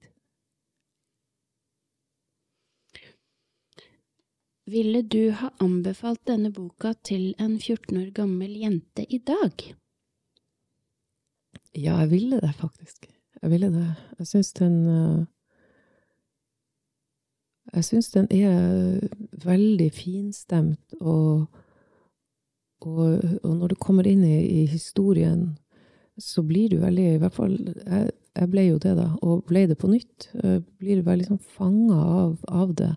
Ville 4.69 5.01
du 5.01 5.31
ha 5.33 5.49
anbefalt 5.65 6.21
denne 6.29 6.51
boka 6.53 6.93
til 7.01 7.31
en 7.41 7.57
14 7.57 8.03
år 8.03 8.11
gammel 8.19 8.53
jente 8.61 9.07
i 9.09 9.23
dag? 9.25 9.65
Ja, 11.73 12.03
jeg 12.03 12.11
ville 12.11 12.43
det, 12.45 12.53
faktisk. 12.59 13.09
Jeg 13.41 13.51
ville 13.55 13.73
det. 13.73 13.89
Jeg 14.19 14.29
syns 14.29 14.53
den 14.61 14.79
uh, 14.85 15.25
jeg 17.75 17.85
syns 17.85 18.11
den 18.15 18.29
er 18.33 19.09
veldig 19.45 19.89
finstemt, 19.93 20.95
og, 21.01 21.47
og, 22.81 23.01
og, 23.43 23.51
når 23.55 23.73
du 23.73 23.77
kommer 23.81 24.09
inn 24.09 24.25
i, 24.25 24.39
i, 24.63 24.65
historien, 24.71 25.59
så 26.19 26.43
blir 26.43 26.73
du 26.73 26.81
veldig 26.83 27.05
I 27.13 27.19
hvert 27.23 27.37
fall 27.37 27.55
jeg, 27.55 28.11
jeg, 28.35 28.49
ble 28.51 28.65
jo 28.67 28.79
det, 28.83 28.97
da, 28.99 29.09
og 29.23 29.45
ble 29.47 29.67
det 29.71 29.79
på 29.79 29.91
nytt. 29.91 30.31
Jeg 30.35 30.65
blir 30.81 31.05
veldig 31.07 31.29
sånn 31.29 31.45
fanga 31.59 31.99
av, 32.25 32.33
av, 32.49 32.75
det, 32.79 32.93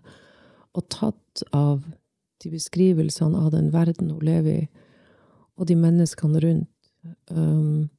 og 0.74 0.88
tatt 0.90 1.44
av 1.54 1.84
de 2.42 2.50
beskrivelsene 2.50 3.38
av 3.38 3.52
den 3.54 3.70
verden 3.74 4.10
hun 4.10 4.24
lever 4.26 4.64
i, 4.64 4.68
og 5.60 5.68
de 5.68 5.76
menneskene 5.78 6.42
rundt. 6.42 6.68
Um, 7.30 7.90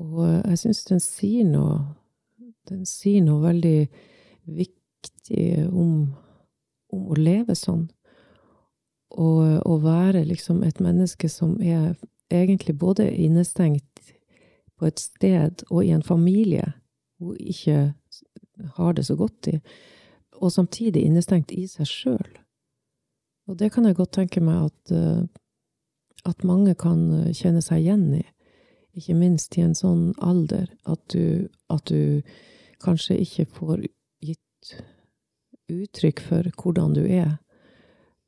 og 0.00 0.20
jeg 0.24 0.58
syns 0.62 0.84
den 0.86 1.00
sier 1.02 1.48
noe 1.48 1.80
Den 2.70 2.84
sier 2.86 3.24
noe 3.26 3.42
veldig 3.42 3.88
viktig 4.46 4.79
viktig 5.30 5.68
om, 5.72 6.14
om 6.92 7.10
å 7.10 7.14
leve 7.16 7.54
sånn. 7.54 7.88
Og 9.10 9.66
å 9.66 9.78
være 9.82 10.24
liksom 10.24 10.62
et 10.62 10.80
menneske 10.80 11.28
som 11.28 11.60
er 11.60 11.96
egentlig 12.30 12.78
både 12.78 13.10
innestengt 13.10 14.14
på 14.78 14.86
et 14.86 14.98
sted 14.98 15.64
og 15.70 15.84
i 15.84 15.90
en 15.90 16.02
familie 16.02 16.74
hun 17.18 17.36
ikke 17.36 17.94
har 18.76 18.92
det 18.94 19.04
så 19.04 19.16
godt 19.16 19.48
i. 19.48 19.60
Og 20.40 20.52
samtidig 20.52 21.02
innestengt 21.04 21.52
i 21.52 21.66
seg 21.66 21.86
sjøl. 21.86 22.38
Og 23.48 23.58
det 23.58 23.72
kan 23.72 23.84
jeg 23.84 23.96
godt 23.96 24.12
tenke 24.12 24.40
meg 24.40 24.70
at, 24.70 24.92
uh, 24.94 25.26
at 26.24 26.44
mange 26.44 26.74
kan 26.74 27.32
kjenne 27.34 27.60
seg 27.60 27.82
igjen 27.82 28.14
i. 28.14 28.24
Ikke 28.94 29.14
minst 29.14 29.56
i 29.58 29.64
en 29.64 29.74
sånn 29.74 30.14
alder 30.22 30.70
at 30.86 31.02
du, 31.12 31.48
at 31.68 31.90
du 31.90 32.22
kanskje 32.80 33.18
ikke 33.20 33.46
får 33.58 33.84
gitt 34.22 34.76
uttrykk 35.84 36.22
for 36.26 36.50
hvordan 36.60 36.94
du 36.96 37.04
er. 37.04 37.38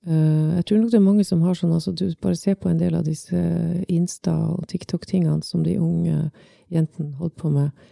Uh, 0.07 0.59
jeg 0.59 0.67
tror 0.67 0.81
nok 0.81 0.91
det 0.91 0.99
er 0.99 1.05
mange 1.05 1.25
som 1.27 1.43
har 1.47 1.55
sånn, 1.55 1.75
altså 1.77 1.93
du 1.95 2.09
bare 2.23 2.39
ser 2.39 2.57
på 2.59 2.71
en 2.71 2.81
del 2.81 2.97
av 2.99 3.05
disse 3.07 3.39
Insta- 3.87 4.55
og 4.57 4.65
TikTok-tingene 4.73 5.47
som 5.47 5.63
de 5.63 5.77
unge 5.79 6.33
jentene 6.73 7.15
holder 7.21 7.37
på 7.39 7.53
med, 7.55 7.85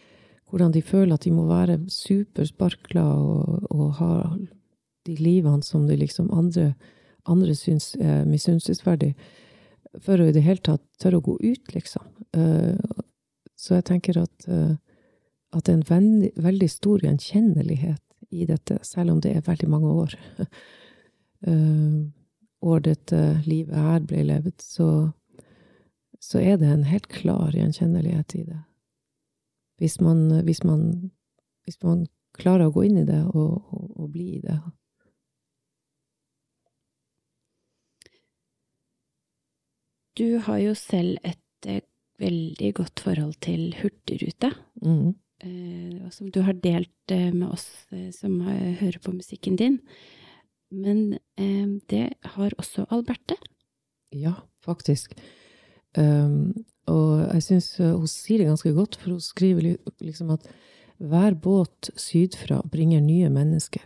hvordan 0.51 0.73
de 0.75 0.83
føler 0.83 1.15
at 1.15 1.23
de 1.23 1.31
må 1.35 1.45
være 1.47 1.79
supersparkla 1.87 3.05
og, 3.15 3.69
og 3.71 3.93
ha 4.01 4.15
de 5.07 5.15
livene 5.21 5.63
som 5.63 5.87
de 5.87 6.01
liksom 6.01 6.33
andre, 6.35 6.73
andre 7.31 7.55
syns 7.55 7.93
er 8.01 8.27
misunnelsesverdig, 8.27 9.13
for 10.03 10.19
å 10.19 10.27
i 10.27 10.35
det 10.35 10.43
hele 10.43 10.63
tatt 10.67 10.83
tørre 11.03 11.21
å 11.21 11.27
gå 11.31 11.37
ut, 11.39 11.75
liksom. 11.75 12.03
Uh, 12.35 12.75
så 13.55 13.79
jeg 13.79 13.87
tenker 13.87 14.19
at, 14.19 14.51
uh, 14.51 14.75
at 15.55 15.67
det 15.67 15.73
er 15.73 15.79
en 15.79 15.89
veldig, 15.95 16.35
veldig 16.43 16.71
stor 16.75 17.07
gjenkjennelighet 17.07 18.03
i 18.31 18.47
dette, 18.49 18.79
selv 18.87 19.15
om 19.15 19.21
det 19.21 19.35
er 19.37 19.47
veldig 19.47 19.69
mange 19.71 19.93
år. 20.05 20.17
uh, 21.47 22.09
år 22.71 22.83
dette 22.85 23.21
livet 23.47 23.77
her 23.77 24.05
ble 24.05 24.25
levd, 24.29 24.57
så, 24.61 24.89
så 26.21 26.43
er 26.43 26.59
det 26.61 26.69
en 26.69 26.85
helt 26.89 27.09
klar 27.09 27.57
gjenkjennelighet 27.57 28.37
i 28.37 28.45
det. 28.51 28.61
Hvis 29.81 29.97
man, 30.05 30.27
hvis 30.45 30.61
man, 30.69 30.83
hvis 31.65 31.81
man 31.83 32.05
klarer 32.37 32.69
å 32.69 32.75
gå 32.75 32.85
inn 32.89 33.01
i 33.01 33.09
det 33.09 33.23
og, 33.33 33.73
og, 33.73 33.87
og 33.97 34.11
bli 34.13 34.27
i 34.37 34.43
det. 34.45 34.59
Du 40.21 40.37
har 40.45 40.61
jo 40.61 40.75
selv 40.77 41.17
et 41.25 41.69
eh, 41.71 41.81
veldig 42.21 42.71
godt 42.77 43.01
forhold 43.01 43.39
til 43.41 43.73
Hurtigrute. 43.81 44.53
Mm. 44.85 45.15
Eh, 45.41 46.11
som 46.11 46.31
du 46.31 46.41
har 46.45 46.53
delt 46.53 47.11
eh, 47.11 47.33
med 47.33 47.49
oss 47.49 47.69
eh, 47.91 48.11
som 48.13 48.41
hører 48.45 48.99
på 49.01 49.13
musikken 49.13 49.57
din. 49.57 49.79
Men 50.71 51.19
det 51.91 52.13
har 52.37 52.53
også 52.61 52.85
Alberte. 52.95 53.35
Ja, 54.15 54.37
faktisk. 54.63 55.17
Um, 55.99 56.53
og 56.87 57.25
jeg 57.25 57.43
syns 57.43 57.73
hun 57.81 58.07
sier 58.07 58.39
det 58.39 58.47
ganske 58.47 58.71
godt, 58.77 58.95
for 59.01 59.17
hun 59.17 59.25
skriver 59.25 59.73
liksom 59.99 60.31
at 60.37 60.47
hver 61.03 61.35
båt 61.35 61.91
sydfra 61.99 62.61
bringer 62.71 63.03
nye 63.03 63.33
mennesker. 63.35 63.83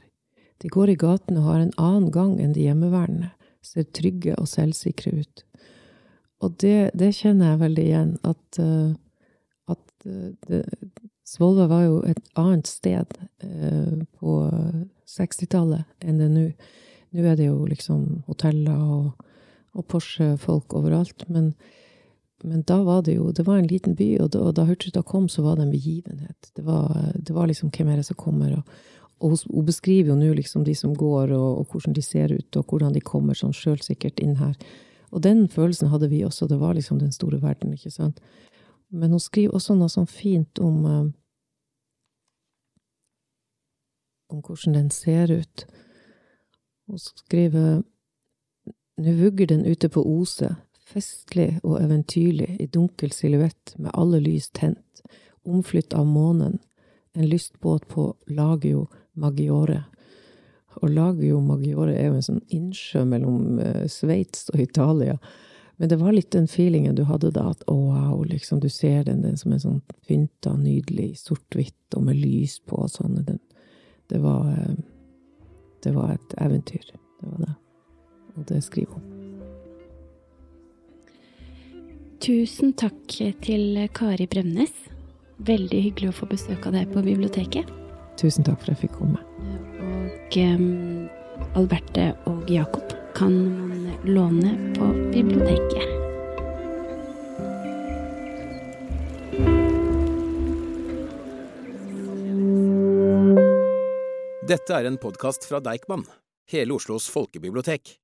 De 0.60 0.68
går 0.68 0.92
i 0.92 0.98
gatene 1.00 1.40
og 1.40 1.48
har 1.54 1.62
en 1.62 1.72
annen 1.80 2.10
gang 2.12 2.36
enn 2.36 2.52
de 2.52 2.66
hjemmeværende, 2.66 3.30
ser 3.64 3.88
trygge 3.96 4.36
og 4.36 4.50
selvsikre 4.52 5.14
ut. 5.24 5.44
Og 6.44 6.58
det, 6.60 6.90
det 6.92 7.14
kjenner 7.16 7.54
jeg 7.54 7.62
veldig 7.64 7.88
igjen, 7.88 8.14
at, 8.28 8.60
at 9.72 10.08
det, 10.50 10.66
Svolvær 11.24 11.70
var 11.70 11.84
jo 11.86 12.00
et 12.04 12.20
annet 12.36 12.68
sted 12.68 13.16
uh, 13.44 14.00
på 14.20 14.38
60-tallet 15.08 15.84
enn 16.04 16.20
det 16.20 16.28
er 16.28 16.34
nå. 16.34 16.48
Nå 17.14 17.22
er 17.30 17.36
det 17.38 17.46
jo 17.46 17.62
liksom 17.70 18.24
hoteller 18.26 18.74
og, 18.74 19.26
og 19.78 19.84
Porsche-folk 19.90 20.74
overalt. 20.74 21.22
Men, 21.30 21.52
men, 22.42 22.64
da 22.66 22.80
var 22.82 23.04
det 23.06 23.14
jo 23.14 23.30
Det 23.30 23.46
var 23.46 23.60
en 23.60 23.68
liten 23.70 23.94
by, 23.94 24.08
og 24.24 24.32
da, 24.34 24.40
og 24.48 24.56
da 24.58 24.64
Hurtigruten 24.66 25.06
kom, 25.06 25.28
så 25.30 25.44
var 25.44 25.56
det 25.56 25.68
en 25.68 25.74
begivenhet. 25.74 26.50
Det 26.56 26.64
var, 26.66 26.90
det 27.14 27.36
var 27.36 27.46
liksom 27.46 27.70
hvem 27.70 27.92
er 27.92 28.02
det 28.02 28.08
som 28.08 28.18
kommer? 28.18 28.56
Og, 28.58 28.74
og 29.22 29.36
hun 29.46 29.66
beskriver 29.66 30.10
jo 30.10 30.18
nå 30.18 30.32
liksom 30.34 30.64
de 30.66 30.74
som 30.74 30.94
går, 30.94 31.30
og, 31.30 31.60
og, 31.60 31.68
hvordan 31.70 31.94
de 31.94 32.02
ser 32.02 32.34
ut, 32.34 32.56
og 32.56 32.66
hvordan 32.66 32.92
de 32.98 33.04
kommer 33.04 33.38
sånn 33.38 33.54
sjølsikkert 33.54 34.18
inn 34.18 34.34
her. 34.42 34.58
Og 35.14 35.22
den 35.22 35.46
følelsen 35.48 35.92
hadde 35.94 36.10
vi 36.10 36.24
også. 36.26 36.50
Det 36.50 36.58
var 36.58 36.74
liksom 36.74 36.98
den 36.98 37.14
store 37.14 37.38
verden, 37.38 37.76
ikke 37.78 37.94
sant. 37.94 38.18
Men 38.92 39.14
hun 39.14 39.22
skriver 39.22 39.56
også 39.56 39.76
noe 39.78 39.92
sånn 39.92 40.10
fint 40.10 40.60
om 40.62 40.84
uh, 40.84 41.04
om 44.34 44.42
hvordan 44.42 44.74
den 44.74 44.90
ser 44.90 45.32
ut. 45.32 45.66
Hun 46.86 46.98
skriver 46.98 47.82
Nå 48.96 49.12
vugger 49.18 49.46
den 49.50 49.64
ute 49.66 49.88
på 49.90 50.04
Ose, 50.06 50.52
festlig 50.86 51.56
og 51.66 51.80
eventyrlig, 51.82 52.52
i 52.62 52.68
dunkel 52.70 53.10
silhuett, 53.10 53.72
med 53.74 53.90
alle 53.90 54.20
lys 54.22 54.52
tent, 54.54 55.02
omflytt 55.42 55.96
av 55.98 56.06
månen, 56.06 56.60
en 57.18 57.26
lystbåt 57.26 57.88
på 57.90 58.04
Lagio 58.30 58.86
Maggiore. 59.18 59.80
Og 60.78 60.94
Lagio 60.94 61.40
Maggiore 61.42 61.96
er 61.98 62.06
jo 62.06 62.20
en 62.20 62.28
sånn 62.28 62.44
innsjø 62.54 63.02
mellom 63.10 63.58
uh, 63.58 63.82
Sveits 63.90 64.46
og 64.54 64.62
Italia. 64.62 65.18
Men 65.76 65.90
det 65.90 65.98
var 65.98 66.14
litt 66.14 66.30
den 66.30 66.46
feelingen 66.46 66.94
du 66.94 67.02
hadde 67.08 67.32
da, 67.34 67.48
at 67.50 67.64
å, 67.70 67.74
wow, 67.74 68.20
liksom, 68.28 68.60
du 68.62 68.68
ser 68.70 69.04
den, 69.08 69.24
den 69.24 69.36
som 69.36 69.52
en 69.52 69.62
sånn 69.62 69.80
pynta, 70.06 70.54
nydelig, 70.54 71.16
sort-hvitt 71.24 71.96
og 71.98 72.06
med 72.06 72.20
lys 72.20 72.60
på 72.62 72.78
og 72.84 72.92
sånn. 72.92 73.24
Den, 73.26 73.40
det 74.12 74.20
var 74.22 74.46
uh, 74.52 74.76
det 75.84 75.92
var 75.92 76.14
et 76.14 76.34
eventyr. 76.40 76.84
Det 77.20 77.28
var 77.30 77.38
det. 77.38 77.54
Og 78.36 78.44
det 78.48 78.62
skriver 78.64 78.92
hun. 78.92 79.10
Tusen 82.24 82.72
takk 82.72 83.18
til 83.44 83.76
Kari 83.92 84.26
Bremnes. 84.30 84.72
Veldig 85.44 85.80
hyggelig 85.88 86.08
å 86.08 86.16
få 86.22 86.28
besøk 86.30 86.64
av 86.64 86.78
deg 86.78 86.88
på 86.94 87.02
biblioteket. 87.04 87.68
Tusen 88.16 88.46
takk 88.46 88.62
for 88.62 88.72
at 88.72 88.78
jeg 88.78 88.86
fikk 88.86 88.96
komme. 88.96 89.20
Og 89.84 90.38
um, 90.40 91.04
Alberte 91.58 92.14
og 92.30 92.48
Jakob 92.48 92.96
kan 93.18 93.36
man 93.68 93.83
låne 94.02 94.74
på 94.78 94.84
biblioteket. 95.12 95.88
Dette 104.48 104.74
er 104.76 104.84
en 104.84 104.98
podkast 105.00 105.46
fra 105.48 105.60
Deichman, 105.64 106.04
hele 106.52 106.74
Oslos 106.76 107.08
folkebibliotek. 107.10 108.03